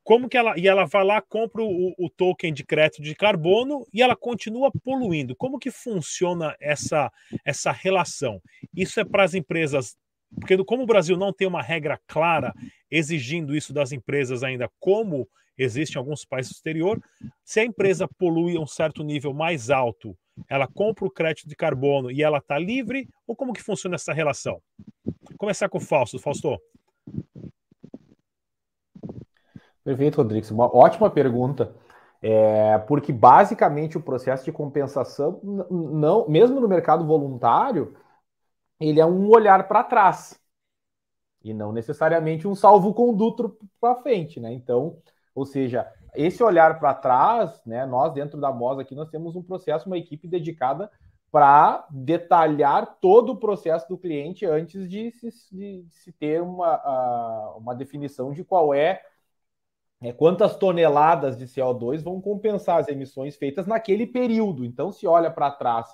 [0.04, 3.86] como que ela e ela vai lá compra o, o, token de crédito de carbono
[3.91, 5.36] e ela continua poluindo?
[5.36, 7.12] Como que funciona essa
[7.43, 8.39] essa relação?
[8.76, 9.98] Isso é para as empresas
[10.40, 12.54] porque como o Brasil não tem uma regra clara
[12.90, 17.02] exigindo isso das empresas ainda, como existe em alguns países do exterior,
[17.44, 20.16] se a empresa polui um certo nível mais alto,
[20.48, 24.13] ela compra o crédito de carbono e ela está livre, ou como que funciona essa
[24.13, 24.62] relação?
[25.38, 26.20] Começar com o Fausto.
[26.20, 26.58] Fausto.
[29.84, 30.52] Perfeito, Rodrigues.
[30.52, 31.74] Uma ótima pergunta.
[32.22, 37.96] É, porque basicamente o processo de compensação, não, mesmo no mercado voluntário,
[38.80, 40.40] ele é um olhar para trás
[41.44, 44.52] e não necessariamente um salvo-conduto para frente, né?
[44.52, 44.98] Então,
[45.34, 47.86] ou seja, esse olhar para trás, né?
[47.86, 50.92] Nós dentro da MOS aqui nós temos um processo, uma equipe dedicada
[51.32, 57.76] para detalhar todo o processo do cliente antes de se, de se ter uma, uma
[57.76, 59.02] definição de qual é,
[60.02, 64.63] é, quantas toneladas de CO2 vão compensar as emissões feitas naquele período.
[64.63, 65.88] Então, se olha para trás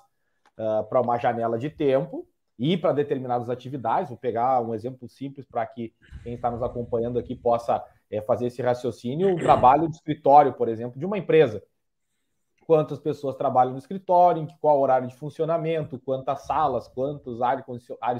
[0.58, 4.10] uh, para uma janela de tempo, ir para determinadas atividades.
[4.10, 8.48] Vou pegar um exemplo simples para que quem está nos acompanhando aqui possa é, fazer
[8.48, 9.34] esse raciocínio.
[9.34, 11.64] O trabalho de escritório, por exemplo, de uma empresa.
[12.66, 17.66] Quantas pessoas trabalham no escritório, qual horário de funcionamento, quantas salas, quantos ares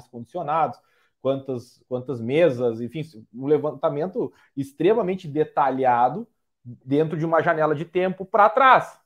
[0.08, 0.78] condicionados,
[1.22, 6.28] quantas, quantas mesas, enfim, um levantamento extremamente detalhado
[6.62, 8.98] dentro de uma janela de tempo para trás.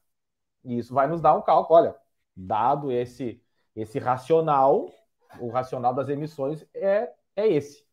[0.64, 1.78] E isso vai nos dar um cálculo.
[1.78, 1.94] Olha,
[2.36, 3.40] dado esse,
[3.76, 4.88] esse racional,
[5.40, 7.86] o racional das emissões é, é esse.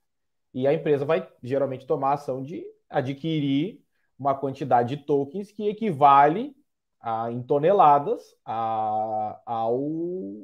[0.54, 3.84] E a empresa vai geralmente tomar a ação de adquirir
[4.18, 6.56] uma quantidade de tokens que equivale
[7.02, 9.80] a, em toneladas a, ao,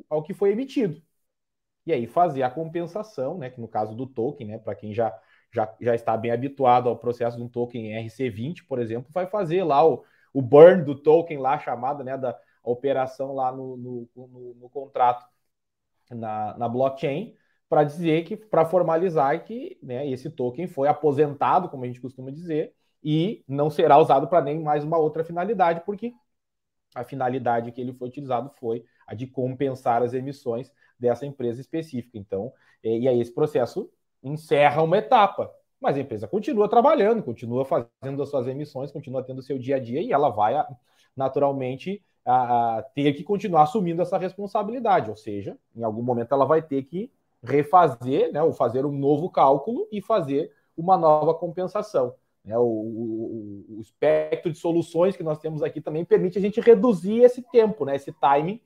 [0.09, 1.01] ao que foi emitido.
[1.85, 5.17] E aí fazer a compensação, né, que no caso do token, né, para quem já,
[5.51, 9.63] já, já está bem habituado ao processo de um token RC20, por exemplo, vai fazer
[9.63, 14.53] lá o, o burn do token lá, chamada né, da operação lá no, no, no,
[14.55, 15.25] no contrato
[16.15, 17.35] na, na blockchain
[17.69, 22.29] para dizer que, para formalizar que né, esse token foi aposentado, como a gente costuma
[22.29, 26.13] dizer, e não será usado para nem mais uma outra finalidade, porque
[26.93, 32.17] a finalidade que ele foi utilizado foi a de compensar as emissões dessa empresa específica.
[32.17, 32.51] Então,
[32.83, 33.89] e aí esse processo
[34.21, 39.39] encerra uma etapa, mas a empresa continua trabalhando, continua fazendo as suas emissões, continua tendo
[39.39, 40.53] o seu dia a dia e ela vai
[41.15, 46.45] naturalmente a, a ter que continuar assumindo essa responsabilidade, ou seja, em algum momento ela
[46.45, 47.11] vai ter que
[47.43, 52.13] refazer, né, ou fazer um novo cálculo e fazer uma nova compensação.
[52.45, 52.57] Né?
[52.57, 57.23] O, o, o, espectro de soluções que nós temos aqui também permite a gente reduzir
[57.23, 58.61] esse tempo, né, esse timing,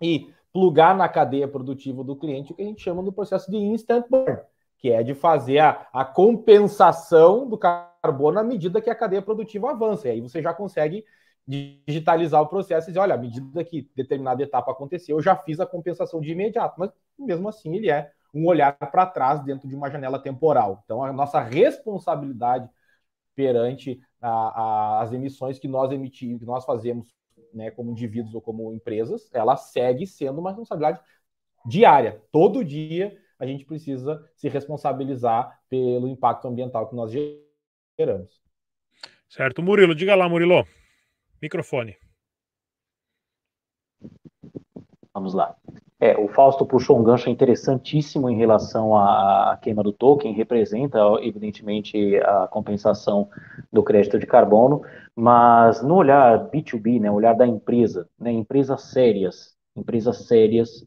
[0.00, 3.56] e plugar na cadeia produtiva do cliente o que a gente chama do processo de
[3.56, 4.40] instant burn,
[4.78, 9.70] que é de fazer a, a compensação do carbono à medida que a cadeia produtiva
[9.70, 10.08] avança.
[10.08, 11.04] E aí você já consegue
[11.46, 15.60] digitalizar o processo e dizer, olha, à medida que determinada etapa aconteceu, eu já fiz
[15.60, 19.74] a compensação de imediato, mas mesmo assim ele é um olhar para trás dentro de
[19.74, 20.82] uma janela temporal.
[20.84, 22.68] Então a nossa responsabilidade
[23.34, 27.14] perante a, a, as emissões que nós emitimos, que nós fazemos,
[27.54, 31.00] né, como indivíduos ou como empresas, ela segue sendo uma responsabilidade
[31.64, 32.20] diária.
[32.32, 37.12] Todo dia a gente precisa se responsabilizar pelo impacto ambiental que nós
[37.98, 38.40] geramos.
[39.28, 40.66] Certo, Murilo, diga lá, Murilo.
[41.40, 41.96] Microfone.
[45.12, 45.56] Vamos lá.
[45.98, 50.98] É, o Fausto puxou um gancho interessantíssimo em relação à, à, queima do token, representa,
[51.22, 53.30] evidentemente, a compensação
[53.72, 54.82] do crédito de carbono,
[55.14, 60.86] mas no olhar B2B, né, olhar da empresa, né, empresas sérias, empresas sérias,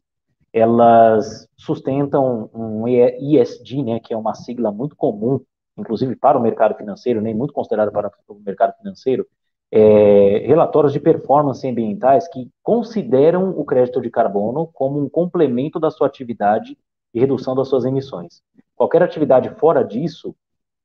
[0.52, 5.40] elas sustentam um ESG, né, que é uma sigla muito comum,
[5.76, 9.26] inclusive para o mercado financeiro, nem muito considerada para o mercado financeiro,
[9.72, 15.90] é, relatórios de performance ambientais que consideram o crédito de carbono como um complemento da
[15.90, 16.76] sua atividade
[17.14, 18.42] e redução das suas emissões.
[18.74, 20.34] Qualquer atividade fora disso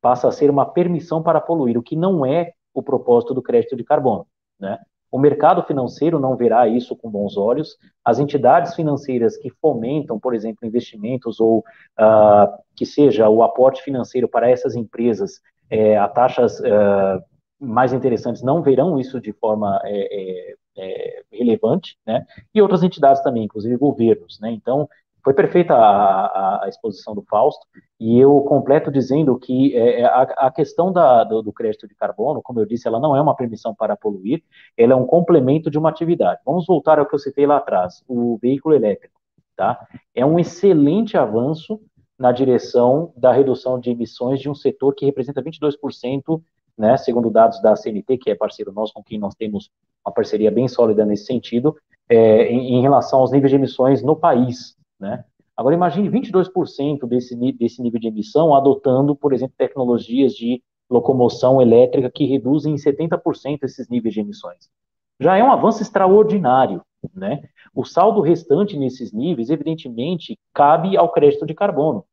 [0.01, 3.75] passa a ser uma permissão para poluir, o que não é o propósito do crédito
[3.75, 4.27] de carbono.
[4.59, 4.77] Né?
[5.11, 7.77] O mercado financeiro não verá isso com bons olhos.
[8.03, 14.27] As entidades financeiras que fomentam, por exemplo, investimentos ou uh, que seja o aporte financeiro
[14.27, 17.23] para essas empresas é, a taxas uh,
[17.59, 22.25] mais interessantes não verão isso de forma é, é, é, relevante, né?
[22.53, 24.51] E outras entidades também, inclusive governos, né?
[24.51, 24.87] Então,
[25.25, 27.65] foi perfeita a, a, exposição do Fausto,
[27.99, 31.95] e eu completo dizendo que é, é, a, a, questão da, do, do, crédito de
[31.95, 34.43] carbono, como eu disse, ela não é uma permissão para poluir,
[34.77, 36.41] ela é um complemento de uma atividade.
[36.45, 39.19] Vamos voltar ao que eu citei lá atrás, o veículo elétrico,
[39.55, 39.87] tá?
[40.13, 41.81] É um excelente avanço
[42.19, 46.39] na direção da redução de emissões de um setor que representa 22%
[46.77, 49.69] né, segundo dados da CNT, que é parceiro nosso, com quem nós temos
[50.05, 51.75] uma parceria bem sólida nesse sentido,
[52.09, 55.23] é, em, em, relação aos níveis de emissões no país, né.
[55.57, 62.11] Agora, imagine 22% desse, desse nível de emissão adotando, por exemplo, tecnologias de locomoção elétrica
[62.11, 64.69] que reduzem em 70% esses níveis de emissões.
[65.17, 66.81] Já é um avanço extraordinário,
[67.15, 67.41] né?
[67.73, 72.03] O saldo restante nesses níveis, evidentemente, cabe ao crédito de carbono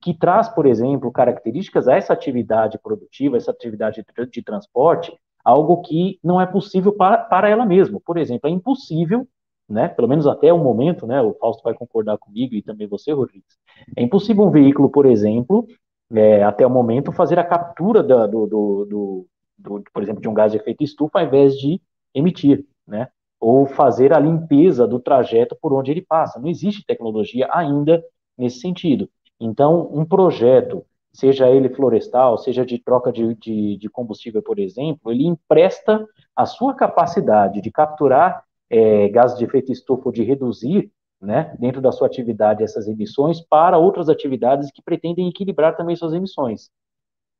[0.00, 5.12] que traz, por exemplo, características a essa atividade produtiva, essa atividade de, transporte,
[5.44, 8.00] algo que não é possível para, para ela mesma.
[8.04, 9.26] Por exemplo, é impossível,
[9.68, 13.12] né, pelo menos até o momento, né, o Fausto vai concordar comigo e também você,
[13.12, 13.58] Rodrigues,
[13.96, 15.66] é impossível um veículo, por exemplo,
[16.12, 19.26] é, até o momento, fazer a captura da, do, do, do,
[19.58, 21.80] do, por exemplo, de um gás de efeito estufa ao invés de
[22.14, 23.08] emitir, né,
[23.40, 26.38] ou fazer a limpeza do trajeto por onde ele passa.
[26.38, 28.02] Não existe tecnologia ainda
[28.36, 29.08] nesse sentido.
[29.40, 35.12] Então, um projeto, seja ele florestal, seja de troca de, de, de combustível, por exemplo,
[35.12, 40.90] ele empresta a sua capacidade de capturar é, gases de efeito estufa ou de reduzir,
[41.20, 46.12] né, dentro da sua atividade, essas emissões para outras atividades que pretendem equilibrar também suas
[46.12, 46.70] emissões.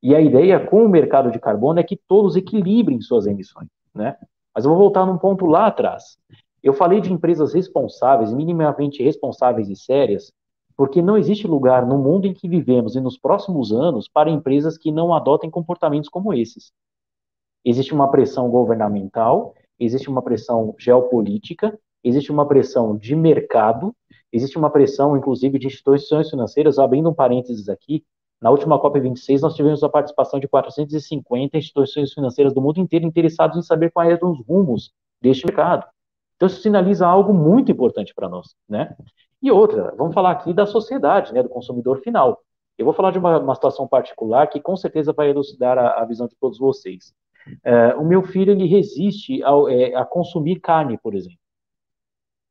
[0.03, 4.17] E a ideia com o mercado de carbono é que todos equilibrem suas emissões, né?
[4.55, 6.17] Mas eu vou voltar num ponto lá atrás.
[6.63, 10.33] Eu falei de empresas responsáveis, minimamente responsáveis e sérias,
[10.77, 14.77] porque não existe lugar no mundo em que vivemos e nos próximos anos para empresas
[14.77, 16.73] que não adotem comportamentos como esses.
[17.65, 23.95] Existe uma pressão governamental, existe uma pressão geopolítica, existe uma pressão de mercado,
[24.33, 26.79] existe uma pressão, inclusive, de instituições financeiras.
[26.79, 28.05] Abrindo um parênteses aqui,
[28.41, 33.57] na última COP26 nós tivemos a participação de 450 instituições financeiras do mundo inteiro interessadas
[33.57, 35.87] em saber quais eram os rumos deste mercado.
[36.37, 38.95] Então isso sinaliza algo muito importante para nós, né?
[39.47, 42.43] E outra, vamos falar aqui da sociedade, né, do consumidor final.
[42.77, 46.05] Eu vou falar de uma, uma situação particular que com certeza vai elucidar a, a
[46.05, 47.15] visão de todos vocês.
[47.63, 51.39] É, o meu filho ele resiste ao, é, a consumir carne, por exemplo.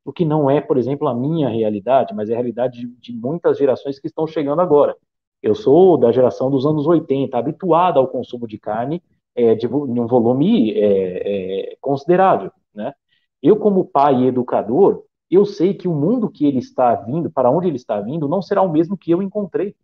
[0.05, 3.11] O que não é, por exemplo, a minha realidade, mas é a realidade de, de
[3.11, 4.95] muitas gerações que estão chegando agora.
[5.43, 9.03] Eu sou da geração dos anos 80, habituado ao consumo de carne
[9.35, 12.53] é, de um volume é, é, considerável.
[12.73, 12.93] Né?
[13.43, 17.49] Eu, como pai e educador, eu sei que o mundo que ele está vindo, para
[17.49, 19.75] onde ele está vindo, não será o mesmo que eu encontrei.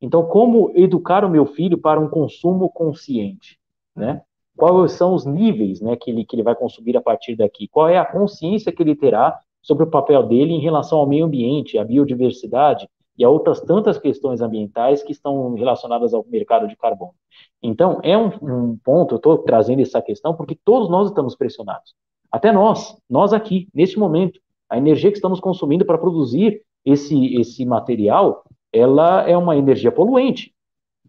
[0.00, 3.58] Então, como educar o meu filho para um consumo consciente,
[3.94, 4.22] né?
[4.56, 7.68] Quais são os níveis, né, que ele que ele vai consumir a partir daqui?
[7.68, 11.26] Qual é a consciência que ele terá sobre o papel dele em relação ao meio
[11.26, 12.88] ambiente, à biodiversidade
[13.18, 17.14] e a outras tantas questões ambientais que estão relacionadas ao mercado de carbono?
[17.62, 21.94] Então, é um, um ponto, eu estou trazendo essa questão porque todos nós estamos pressionados.
[22.32, 27.64] Até nós, nós aqui, neste momento, A energia que estamos consumindo para produzir esse, esse
[27.64, 30.54] material, ela é uma energia poluente.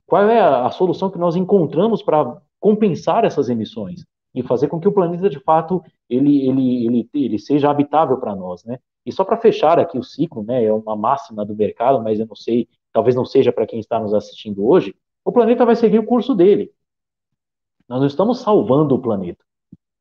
[0.05, 4.79] Qual é a, a solução que nós encontramos para compensar essas emissões e fazer com
[4.79, 8.79] que o planeta, de fato, ele, ele, ele, ele seja habitável para nós, né?
[9.05, 12.25] E só para fechar aqui o ciclo, né, é uma máxima do mercado, mas eu
[12.27, 14.93] não sei, talvez não seja para quem está nos assistindo hoje,
[15.23, 16.73] o planeta vai seguir o curso dele.
[17.87, 19.43] Nós não estamos salvando o planeta.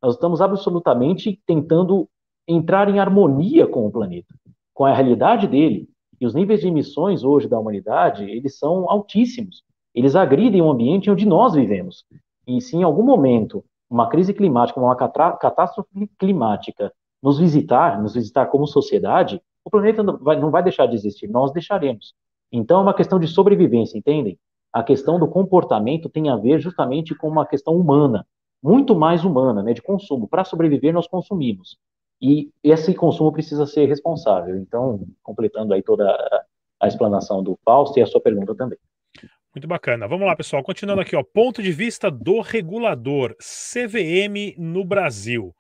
[0.02, 2.09] Nós estamos absolutamente tentando
[2.47, 4.34] entrar em harmonia com o planeta,
[4.72, 5.88] com a realidade dele.
[6.20, 9.62] E os níveis de emissões hoje da humanidade, eles são altíssimos.
[9.94, 12.05] Eles agridem o ambiente onde nós vivemos.
[12.47, 15.88] E se em algum momento uma crise climática, uma catástrofe
[16.18, 16.92] climática
[17.22, 21.28] nos visitar, nos visitar como sociedade, o planeta não vai, não vai deixar de existir,
[21.28, 22.14] nós deixaremos.
[22.53, 24.38] Então é uma questão de sobrevivência, entendem?
[24.72, 28.26] A questão do comportamento tem a ver justamente com uma questão humana,
[28.62, 30.28] muito mais humana, né, de consumo.
[30.28, 31.78] Para sobreviver, nós consumimos.
[32.21, 34.57] E esse consumo precisa ser responsável.
[34.57, 36.05] Então, completando aí toda
[36.81, 38.79] a, explanação do Fausto e a sua pergunta também.
[39.55, 40.07] Muito bacana.
[40.07, 40.62] Vamos lá, pessoal.
[40.62, 41.23] Continuando aqui, ó.
[41.23, 43.35] Ponto de vista do regulador.
[43.39, 45.55] CVM no Brasil.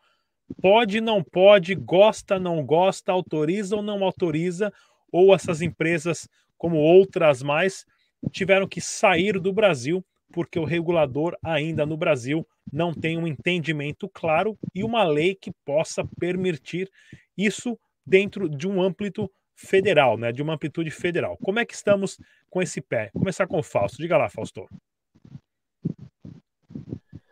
[0.62, 4.72] Pode, não pode, gosta, não gosta, autoriza ou não autoriza,
[5.10, 7.84] ou essas empresas, como outras mais,
[8.30, 14.08] tiveram que sair do Brasil porque o regulador ainda no Brasil não tem um entendimento
[14.08, 16.90] claro e uma lei que possa permitir
[17.36, 21.36] isso dentro de um âmbito federal, né, de uma amplitude federal.
[21.42, 22.18] Como é que estamos
[22.50, 23.10] com esse pé?
[23.12, 23.98] Vou começar com o Fausto.
[23.98, 24.66] Diga lá, Fausto.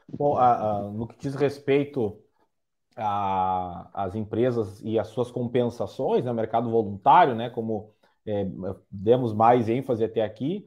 [0.08, 2.18] Bom, a, a, no que diz respeito
[2.96, 7.92] às empresas e as suas compensações, né, mercado voluntário, né, como
[8.24, 8.46] é,
[8.90, 10.66] demos mais ênfase até aqui,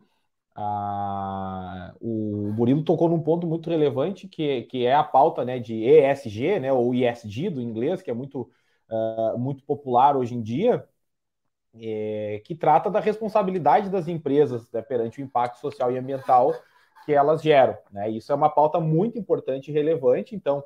[0.60, 5.84] ah, o Murilo tocou num ponto muito relevante que, que é a pauta né, de
[5.84, 8.50] ESG, né, ou ESG do inglês, que é muito,
[8.90, 10.84] uh, muito popular hoje em dia,
[11.76, 16.56] é, que trata da responsabilidade das empresas né, perante o impacto social e ambiental
[17.06, 17.78] que elas geram.
[17.92, 18.10] Né?
[18.10, 20.64] Isso é uma pauta muito importante e relevante, então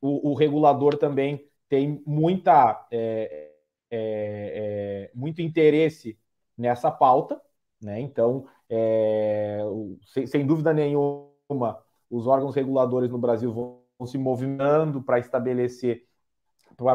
[0.00, 3.52] o, o regulador também tem muita, é,
[3.90, 6.18] é, é muito interesse
[6.56, 7.38] nessa pauta,
[7.80, 8.00] né?
[8.00, 9.60] Então, é,
[10.06, 11.78] sem, sem, dúvida nenhuma,
[12.10, 16.04] os órgãos reguladores no Brasil vão se movimentando para estabelecer,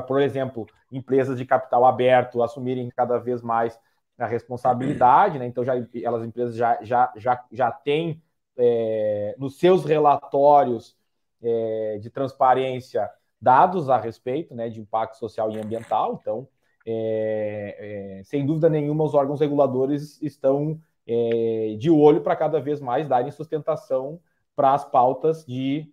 [0.07, 3.79] por exemplo, empresas de capital aberto assumirem cada vez mais
[4.17, 5.45] a responsabilidade, né?
[5.45, 8.21] Então, já, elas empresas já, já, já, já têm
[8.55, 10.95] é, nos seus relatórios
[11.41, 13.09] é, de transparência
[13.41, 16.17] dados a respeito né, de impacto social e ambiental.
[16.21, 16.47] Então,
[16.85, 22.79] é, é, sem dúvida nenhuma, os órgãos reguladores estão é, de olho para cada vez
[22.79, 24.19] mais darem sustentação
[24.55, 25.91] para as pautas de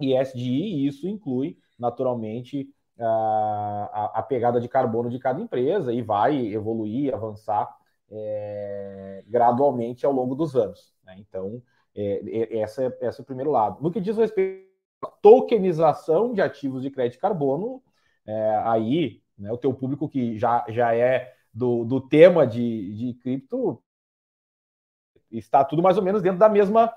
[0.00, 2.68] ESG, e isso inclui, naturalmente,
[2.98, 7.74] a, a, pegada de carbono de cada empresa e vai evoluir, avançar
[8.10, 10.94] é, gradualmente ao longo dos anos.
[11.04, 11.16] Né?
[11.18, 11.62] Então,
[11.94, 13.82] é, é essa, é, esse é o primeiro lado.
[13.82, 14.68] No que diz respeito
[15.02, 17.82] à tokenização de ativos de crédito de carbono,
[18.26, 23.14] é, aí né, o teu público que já, já é do, do tema de, de
[23.14, 23.82] cripto
[25.38, 26.92] está tudo mais ou menos dentro da mesma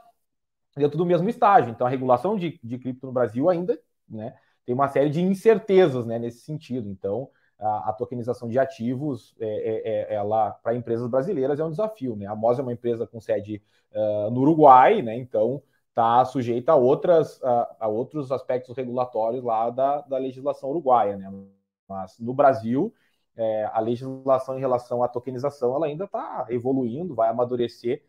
[0.76, 1.72] dentro do mesmo estágio.
[1.72, 4.36] Então a regulação de, de cripto no Brasil ainda né,
[4.66, 6.90] tem uma série de incertezas né, nesse sentido.
[6.90, 7.30] Então
[7.60, 12.16] a, a tokenização de ativos é, é, é ela para empresas brasileiras é um desafio.
[12.16, 12.28] Né?
[12.28, 13.62] A MOS é uma empresa com sede
[13.92, 15.16] uh, no Uruguai, né?
[15.18, 21.18] então está sujeita a, outras, a, a, outros aspectos regulatórios lá da, da legislação uruguaia.
[21.18, 21.32] Né?
[21.88, 22.94] Mas no Brasil
[23.36, 28.04] é, a legislação em relação à tokenização ela ainda está evoluindo, vai amadurecer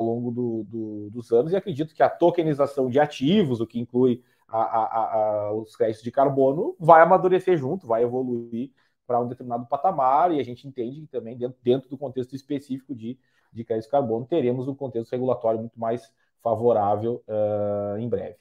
[0.00, 4.22] longo do, do, dos anos, e acredito que a tokenização de ativos, o que inclui
[4.46, 5.14] a, a,
[5.48, 8.70] a, os créditos de carbono, vai amadurecer junto, vai evoluir
[9.06, 12.94] para um determinado patamar, e a gente entende que também, dentro, dentro do contexto específico
[12.94, 13.18] de,
[13.52, 18.36] de crédito de carbono, teremos um contexto regulatório muito mais favorável uh, em breve.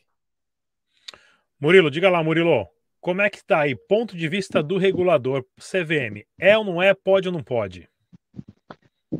[1.59, 2.67] Murilo, diga lá, Murilo.
[2.99, 3.75] Como é que está aí?
[3.75, 6.23] Ponto de vista do regulador, CVM.
[6.37, 6.93] É ou não é?
[6.93, 7.89] Pode ou não pode?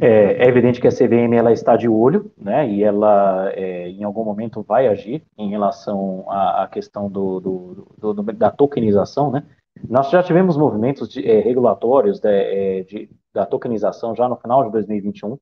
[0.01, 2.69] É, é evidente que a CVM ela está de olho, né?
[2.69, 8.13] E ela é, em algum momento vai agir em relação à, à questão do, do,
[8.13, 9.43] do, da tokenização, né?
[9.88, 14.65] Nós já tivemos movimentos de, é, regulatórios de, é, de, da tokenização já no final
[14.65, 15.38] de 2021,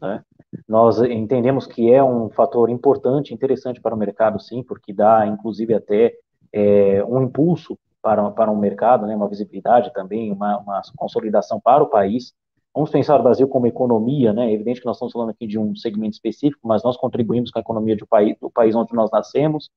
[0.00, 0.22] né?
[0.66, 5.74] Nós entendemos que é um fator importante, interessante para o mercado, sim, porque dá, inclusive,
[5.74, 6.14] até
[6.52, 11.82] é, um impulso para, para um mercado, né, uma visibilidade também, uma, uma, consolidação para
[11.82, 12.32] o país.
[12.78, 14.52] Vamos pensar o Brasil como economia, né?
[14.52, 17.58] É evidente que nós estamos falando aqui de um segmento específico, mas nós contribuímos com
[17.58, 19.68] a economia do país, do país onde nós nascemos,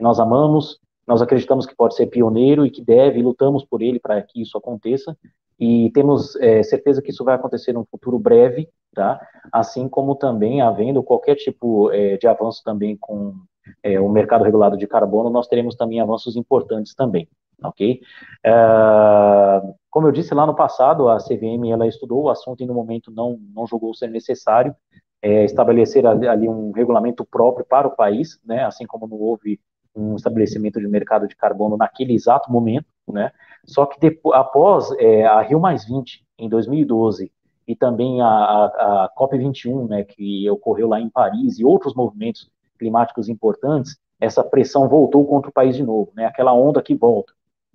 [0.00, 3.98] nós amamos, Nós acreditamos que pode ser pioneiro e que deve, e lutamos por ele
[3.98, 5.16] para que isso aconteça,
[5.58, 9.18] e temos é, certeza que isso vai acontecer num futuro breve, tá?
[9.50, 13.34] Assim como também havendo qualquer tipo é, de avanço também com
[13.82, 17.26] é, o mercado regulado de carbono, nós teremos também avanços importantes também,
[17.62, 18.00] ok?
[18.46, 22.74] Uh, como eu disse lá no passado, a CVM ela estudou o assunto e no
[22.74, 24.74] momento não não julgou ser necessário
[25.22, 28.64] é, estabelecer ali, um regulamento próprio para o país, né?
[28.64, 29.60] Assim como não houve
[29.94, 33.32] um estabelecimento de mercado de carbono naquele exato momento, né?
[33.64, 37.32] Só que depois, após é, a Rio Mais 20 em 2012
[37.66, 42.48] e também a, a, a COP21, né, que ocorreu lá em Paris e outros movimentos
[42.78, 46.26] climáticos importantes, essa pressão voltou contra o país de novo, né?
[46.26, 47.32] Aquela onda que volta.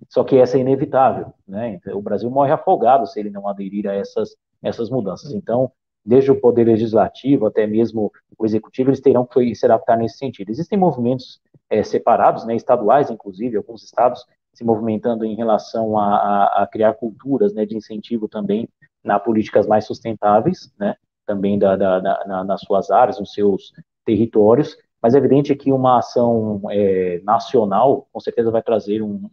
[0.08, 1.80] Só que essa é inevitável, né?
[1.92, 5.32] O Brasil morre afogado se ele não aderir a essas essas mudanças.
[5.32, 5.70] Então,
[6.04, 10.50] desde o poder legislativo até mesmo o executivo, eles terão que se adaptar nesse sentido.
[10.50, 11.40] Existem movimentos
[11.70, 16.94] é, separados, né, estaduais, inclusive, alguns estados se movimentando em relação a, a, a criar
[16.94, 18.68] culturas né, de incentivo também
[19.02, 20.94] na políticas mais sustentáveis, né,
[21.26, 23.72] também da, da, da na, nas suas áreas, nos seus
[24.04, 29.28] territórios, mas é evidente que uma ação é, nacional, com certeza, vai trazer um,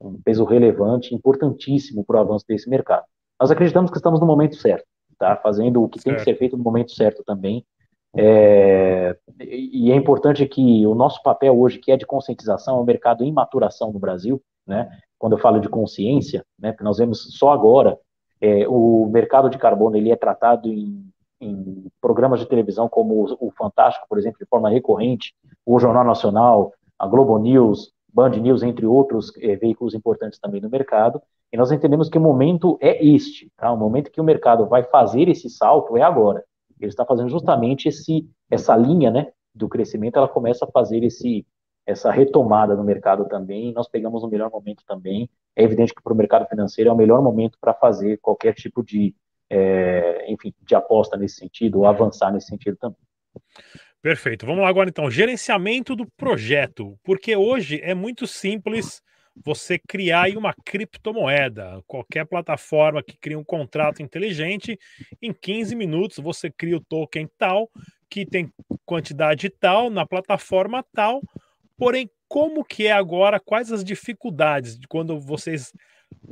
[0.00, 3.04] um peso relevante, importantíssimo para o avanço desse mercado.
[3.40, 4.86] Nós acreditamos que estamos no momento certo,
[5.18, 5.36] tá?
[5.36, 6.04] fazendo o que certo.
[6.04, 7.64] tem que ser feito no momento certo também.
[8.16, 12.84] É, e é importante que o nosso papel hoje, que é de conscientização, é um
[12.84, 14.88] mercado em maturação no Brasil, né?
[15.18, 16.72] quando eu falo de consciência, né?
[16.72, 17.98] porque nós vemos só agora,
[18.40, 23.50] é, o mercado de carbono ele é tratado em em programas de televisão como o,
[23.50, 25.34] Fantástico, por exemplo, de forma recorrente,
[25.64, 30.70] o Jornal Nacional, a Globo News, Band News, entre outros é, veículos importantes também no
[30.70, 31.20] mercado,
[31.52, 33.70] e nós entendemos que o momento é este, tá?
[33.70, 36.42] o momento que o mercado vai fazer esse salto é agora.
[36.80, 41.46] Ele está fazendo justamente esse, essa linha né, do crescimento, ela começa a fazer esse,
[41.84, 45.28] essa retomada no mercado também, nós pegamos o melhor momento também.
[45.54, 48.82] É evidente que para o mercado financeiro é o melhor momento para fazer qualquer tipo
[48.82, 49.14] de
[49.50, 52.98] é, enfim, de aposta nesse sentido, ou avançar nesse sentido também.
[54.02, 54.46] Perfeito.
[54.46, 59.02] Vamos lá agora então, gerenciamento do projeto, porque hoje é muito simples
[59.44, 61.82] você criar uma criptomoeda.
[61.86, 64.78] Qualquer plataforma que cria um contrato inteligente,
[65.20, 67.68] em 15 minutos você cria o token tal,
[68.08, 68.50] que tem
[68.84, 71.20] quantidade tal, na plataforma tal.
[71.76, 75.72] Porém, como que é agora, quais as dificuldades de quando vocês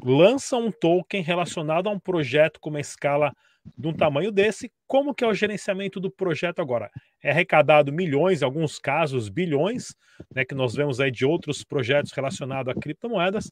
[0.03, 3.33] lança um token relacionado a um projeto com uma escala
[3.77, 6.91] de um tamanho desse, como que é o gerenciamento do projeto agora?
[7.23, 9.95] É arrecadado milhões, em alguns casos bilhões,
[10.35, 13.51] né, que nós vemos aí de outros projetos relacionados a criptomoedas.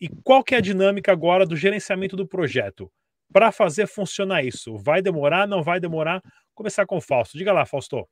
[0.00, 2.90] E qual que é a dinâmica agora do gerenciamento do projeto?
[3.32, 6.22] Para fazer funcionar isso, vai demorar, não vai demorar?
[6.54, 7.38] Começar com o Fausto.
[7.38, 8.06] Diga lá, Fausto.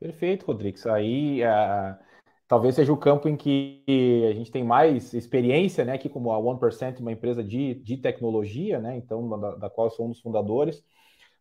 [0.00, 0.84] Perfeito, Rodrigues.
[0.84, 1.96] Aí, uh,
[2.52, 3.82] talvez seja o campo em que
[4.30, 8.78] a gente tem mais experiência, né, aqui como a 1%, uma empresa de, de tecnologia,
[8.78, 10.84] né, então, da, da qual somos fundadores.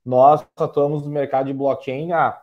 [0.05, 2.41] Nós atuamos no mercado de blockchain há,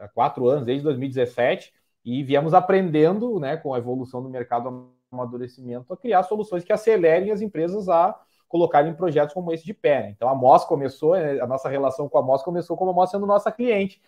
[0.00, 1.72] há quatro anos, desde 2017,
[2.04, 7.30] e viemos aprendendo, né, com a evolução do mercado amadurecimento, a criar soluções que acelerem
[7.30, 10.02] as empresas a colocarem projetos como esse de pé.
[10.02, 10.10] Né?
[10.10, 13.26] Então, a MOS começou, a nossa relação com a MOS começou como a MOS sendo
[13.26, 14.02] nossa cliente,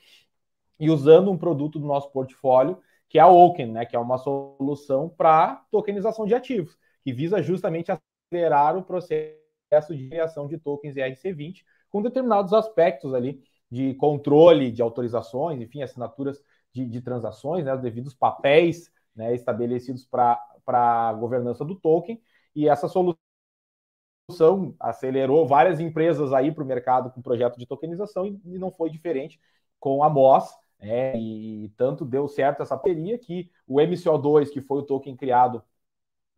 [0.80, 2.76] e usando um produto do nosso portfólio,
[3.14, 7.40] que é a Oken, né, que é uma solução para tokenização de ativos, que visa
[7.40, 13.40] justamente acelerar o processo de criação de tokens ERC20 com determinados aspectos ali
[13.70, 16.42] de controle de autorizações, enfim, assinaturas
[16.72, 20.36] de, de transações, né, os devidos papéis né, estabelecidos para
[20.66, 22.20] a governança do token,
[22.52, 23.16] e essa solução
[24.80, 28.90] acelerou várias empresas aí para o mercado com projeto de tokenização e, e não foi
[28.90, 29.38] diferente
[29.78, 34.78] com a MOS, é, e tanto deu certo essa parceria que o MCO2, que foi
[34.78, 35.62] o token criado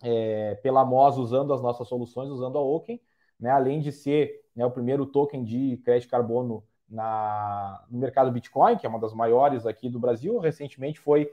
[0.03, 3.01] é, pela MOS usando as nossas soluções, usando a Oken,
[3.39, 8.77] né, além de ser né, o primeiro token de crédito carbono na, no mercado Bitcoin,
[8.77, 11.33] que é uma das maiores aqui do Brasil, recentemente foi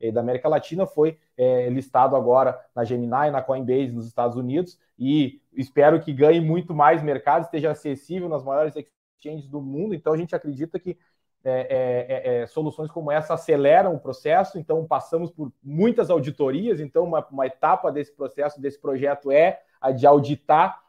[0.00, 4.78] é, da América Latina, foi é, listado agora na Gemini, na Coinbase nos Estados Unidos,
[4.98, 9.94] e espero que ganhe muito mais mercado, esteja acessível nas maiores exchanges do mundo.
[9.94, 10.98] Então a gente acredita que
[11.44, 16.80] é é, é, é, soluções como essa aceleram o processo, então passamos por muitas auditorias,
[16.80, 20.82] então uma, uma etapa desse processo, desse projeto é a de auditar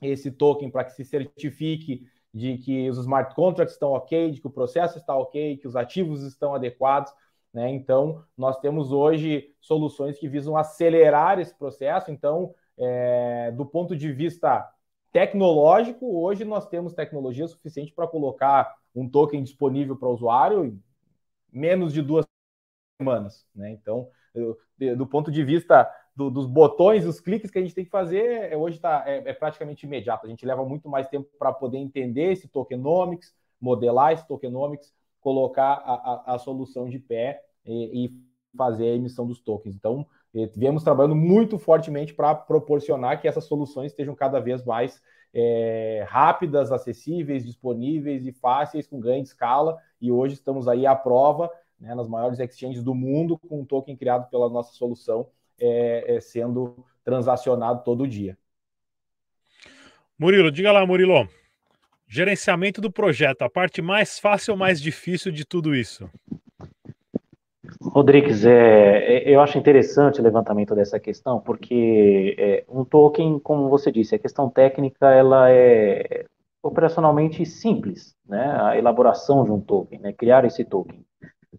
[0.00, 4.46] esse token para que se certifique de que os smart contracts estão ok, de que
[4.46, 7.12] o processo está ok, que os ativos estão adequados.
[7.52, 7.70] Né?
[7.70, 12.10] Então, nós temos hoje soluções que visam acelerar esse processo.
[12.10, 14.70] Então, é, do ponto de vista
[15.10, 20.78] tecnológico, hoje nós temos tecnologia suficiente para colocar um token disponível para o usuário
[21.52, 22.26] menos de duas
[23.00, 23.46] semanas.
[23.54, 23.70] Né?
[23.72, 24.58] Então, eu,
[24.96, 28.52] do ponto de vista do, dos botões, os cliques que a gente tem que fazer,
[28.52, 30.26] é, hoje tá, é, é praticamente imediato.
[30.26, 35.74] A gente leva muito mais tempo para poder entender esse tokenomics, modelar esse tokenomics, colocar
[35.84, 39.76] a, a, a solução de pé e, e, fazer a emissão dos tokens.
[39.76, 45.00] Então, eh, viemos trabalhando muito fortemente para proporcionar que essas soluções estejam cada vez mais
[45.32, 49.78] é, rápidas, acessíveis, disponíveis e fáceis, com ganho de escala.
[50.00, 51.50] E hoje estamos aí à prova
[51.80, 56.20] né, nas maiores exchanges do mundo, com um token criado pela nossa solução é, é,
[56.20, 58.36] sendo transacionado todo dia.
[60.18, 61.28] Murilo, diga lá, Murilo.
[62.06, 66.10] Gerenciamento do projeto, a parte mais fácil ou mais difícil de tudo isso?
[67.88, 73.68] Rodrigues, é, é, eu acho interessante o levantamento dessa questão, porque é, um token, como
[73.68, 76.24] você disse, a questão técnica ela é
[76.62, 78.58] operacionalmente simples, né?
[78.60, 80.12] A elaboração de um token, né?
[80.12, 81.04] Criar esse token.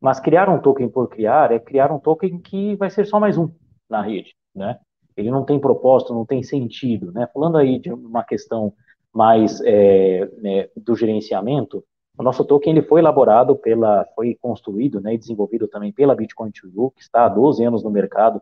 [0.01, 3.37] Mas criar um token por criar é criar um token que vai ser só mais
[3.37, 3.49] um
[3.89, 4.79] na rede, né?
[5.17, 7.27] Ele não tem propósito, não tem sentido, né?
[7.33, 8.73] Falando aí de uma questão
[9.13, 11.83] mais é, né, do gerenciamento,
[12.19, 16.51] o nosso token ele foi elaborado pela, foi construído né, e desenvolvido também pela Bitcoin
[16.51, 18.41] 2 que está há 12 anos no mercado,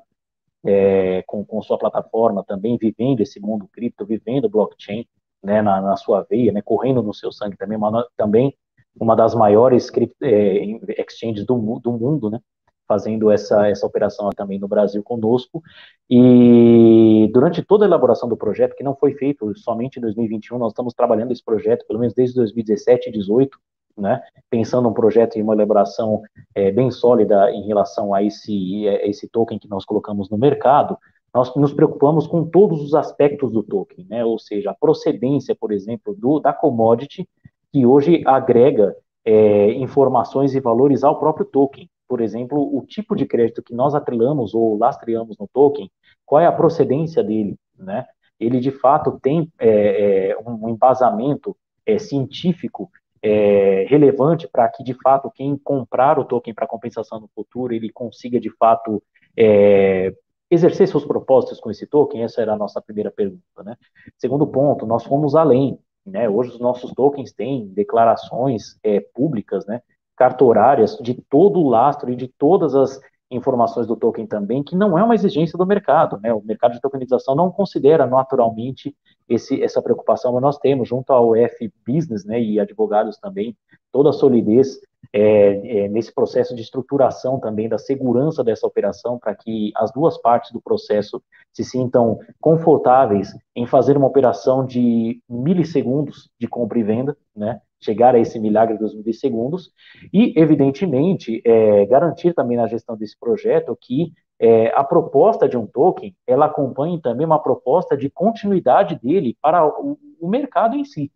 [0.65, 5.07] é, com, com sua plataforma também, vivendo esse mundo cripto, vivendo blockchain
[5.43, 8.57] né, na, na sua veia, né, correndo no seu sangue também, uma, também
[8.99, 9.91] uma das maiores
[10.23, 10.65] é,
[10.99, 12.39] exchanges do, do mundo, né,
[12.88, 15.61] fazendo essa, essa operação também no Brasil conosco.
[16.09, 20.71] E durante toda a elaboração do projeto, que não foi feito somente em 2021, nós
[20.71, 23.57] estamos trabalhando esse projeto pelo menos desde 2017 e 2018,
[23.97, 26.21] né, pensando um projeto e uma elaboração
[26.53, 30.97] é, bem sólida em relação a esse, a esse token que nós colocamos no mercado,
[31.33, 35.71] nós nos preocupamos com todos os aspectos do token, né, ou seja, a procedência, por
[35.71, 37.27] exemplo, do, da commodity,
[37.71, 43.25] que hoje agrega é, informações e valores ao próprio token por exemplo, o tipo de
[43.25, 45.89] crédito que nós atrelamos ou lastreamos no token,
[46.25, 48.05] qual é a procedência dele, né?
[48.39, 51.55] Ele de fato tem é, é, um embasamento
[51.85, 52.89] é, científico
[53.21, 57.91] é, relevante para que de fato quem comprar o token para compensação no futuro ele
[57.91, 59.01] consiga de fato
[59.35, 60.13] é,
[60.49, 62.23] exercer seus propósitos com esse token?
[62.23, 63.75] Essa era a nossa primeira pergunta, né?
[64.17, 66.29] Segundo ponto, nós fomos além, né?
[66.29, 69.81] Hoje os nossos tokens têm declarações é, públicas, né?
[70.18, 72.99] Cartorárias de todo o lastro e de todas as
[73.30, 76.34] informações do token também, que não é uma exigência do mercado, né?
[76.34, 78.95] O mercado de tokenização não considera naturalmente
[79.28, 83.55] esse, essa preocupação, mas nós temos, junto ao F Business, né, e advogados também,
[83.91, 84.80] toda a solidez
[85.11, 90.18] é, é, nesse processo de estruturação também da segurança dessa operação, para que as duas
[90.18, 91.22] partes do processo
[91.53, 97.61] se sintam confortáveis em fazer uma operação de milissegundos de compra e venda, né?
[97.80, 99.71] Chegar a esse milagre dos milissegundos,
[100.11, 105.65] e, evidentemente, é, garantir também na gestão desse projeto que é, a proposta de um
[105.65, 111.11] token, ela acompanhe também uma proposta de continuidade dele para o, o, mercado em si.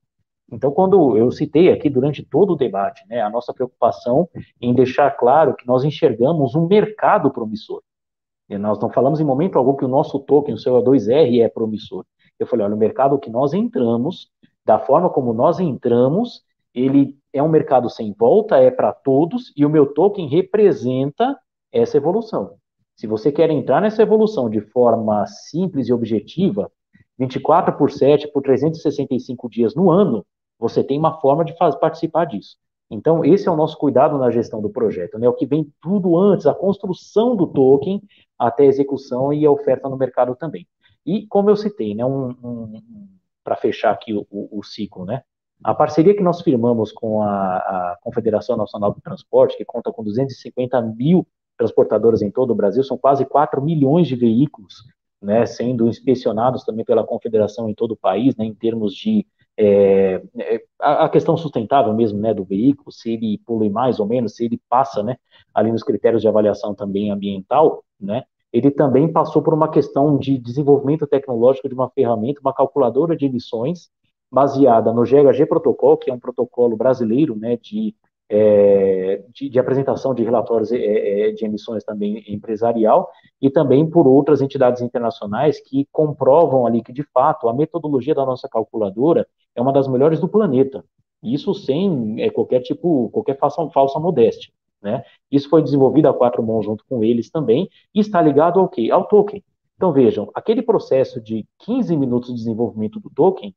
[0.52, 4.28] Então, quando eu citei aqui durante todo o debate, né, a nossa preocupação
[4.60, 7.82] em deixar claro que nós enxergamos um mercado promissor.
[8.50, 12.06] E nós não falamos em momento algum que o nosso token, o CO2R, é promissor.
[12.38, 14.30] Eu falei, olha, o mercado que nós entramos,
[14.66, 16.44] da forma como nós entramos,
[16.74, 21.38] ele é um mercado sem volta, é para todos, e o meu token representa
[21.72, 22.56] essa evolução.
[22.96, 26.72] Se você quer entrar nessa evolução de forma simples e objetiva,
[27.18, 30.26] 24 por 7 por 365 dias no ano,
[30.60, 32.58] você tem uma forma de participar disso.
[32.90, 35.28] Então, esse é o nosso cuidado na gestão do projeto, né?
[35.28, 38.02] O que vem tudo antes, a construção do token
[38.38, 40.68] até a execução e a oferta no mercado também.
[41.06, 42.82] E, como eu citei, né, um, um,
[43.44, 45.24] para fechar aqui o, o, o ciclo, né?
[45.64, 50.04] A parceria que nós firmamos com a, a, Confederação Nacional do Transporte, que conta com
[50.04, 54.84] 250 mil transportadoras em todo o Brasil, são quase 4 milhões de veículos,
[55.22, 60.24] né, sendo inspecionados também pela Confederação em todo o país, né, em termos de é,
[60.40, 64.46] é a, questão sustentável mesmo, né, do veículo, se ele polui mais ou menos, se
[64.46, 65.18] ele passa, né,
[65.54, 70.38] ali nos critérios de avaliação também ambiental, né, ele também passou por uma questão de
[70.38, 73.90] desenvolvimento tecnológico de uma ferramenta, uma calculadora de emissões,
[74.32, 77.94] baseada no GHG Protocol, que é um protocolo brasileiro né, de,
[78.30, 83.10] é, de, de, apresentação de relatórios é, é, de emissões também empresarial,
[83.42, 88.26] e também por outras entidades internacionais que comprovam ali que, de fato, a metodologia da
[88.26, 90.84] nossa calculadora é uma das melhores do planeta.
[91.22, 94.52] Isso sem é, qualquer tipo, qualquer falsa, falsa modéstia.
[94.82, 95.04] Né?
[95.30, 98.90] Isso foi desenvolvido a quatro mãos junto com eles também, e está ligado ao quê?
[98.92, 99.44] Ao token.
[99.76, 103.54] Então vejam, aquele processo de 15 minutos de desenvolvimento do token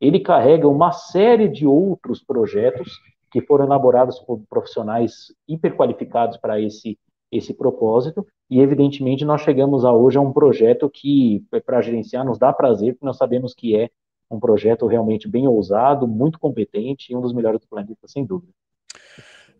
[0.00, 6.98] ele carrega uma série de outros projetos que foram elaboradas por profissionais hiperqualificados para esse
[7.30, 12.38] esse propósito e evidentemente nós chegamos a hoje a um projeto que para gerenciar nos
[12.38, 13.90] dá prazer, porque nós sabemos que é
[14.30, 18.52] um projeto realmente bem ousado, muito competente e um dos melhores do planeta, sem dúvida.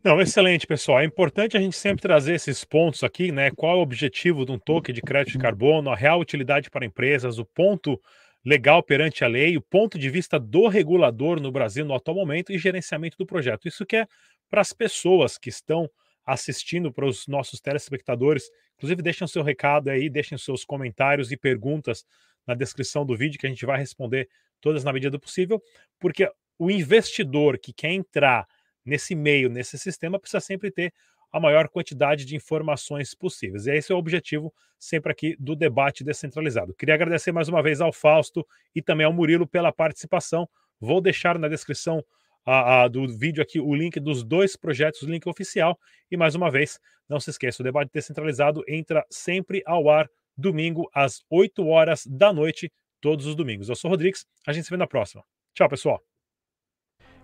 [0.02, 1.00] Não, excelente, pessoal.
[1.00, 3.50] É importante a gente sempre trazer esses pontos aqui, né?
[3.50, 6.86] Qual é o objetivo de um token de crédito de carbono, a real utilidade para
[6.86, 8.00] empresas, o ponto
[8.46, 12.52] legal perante a lei, o ponto de vista do regulador no Brasil no atual momento
[12.52, 13.66] e gerenciamento do projeto.
[13.66, 14.06] Isso que é
[14.48, 15.90] para as pessoas que estão
[16.24, 18.48] assistindo, para os nossos telespectadores.
[18.76, 22.04] Inclusive, deixem seu recado aí, deixem seus comentários e perguntas
[22.46, 24.28] na descrição do vídeo que a gente vai responder
[24.60, 25.60] todas na medida do possível,
[25.98, 28.46] porque o investidor que quer entrar
[28.84, 30.92] nesse meio, nesse sistema, precisa sempre ter
[31.36, 33.66] a maior quantidade de informações possíveis.
[33.66, 36.74] E esse é o objetivo sempre aqui do debate descentralizado.
[36.74, 40.48] Queria agradecer mais uma vez ao Fausto e também ao Murilo pela participação.
[40.80, 42.02] Vou deixar na descrição
[42.44, 45.78] a, a, do vídeo aqui o link dos dois projetos, o link oficial.
[46.10, 50.88] E mais uma vez, não se esqueça, o debate descentralizado entra sempre ao ar domingo
[50.94, 53.68] às 8 horas da noite, todos os domingos.
[53.68, 55.22] Eu sou o Rodrigues, a gente se vê na próxima.
[55.54, 56.15] Tchau, pessoal.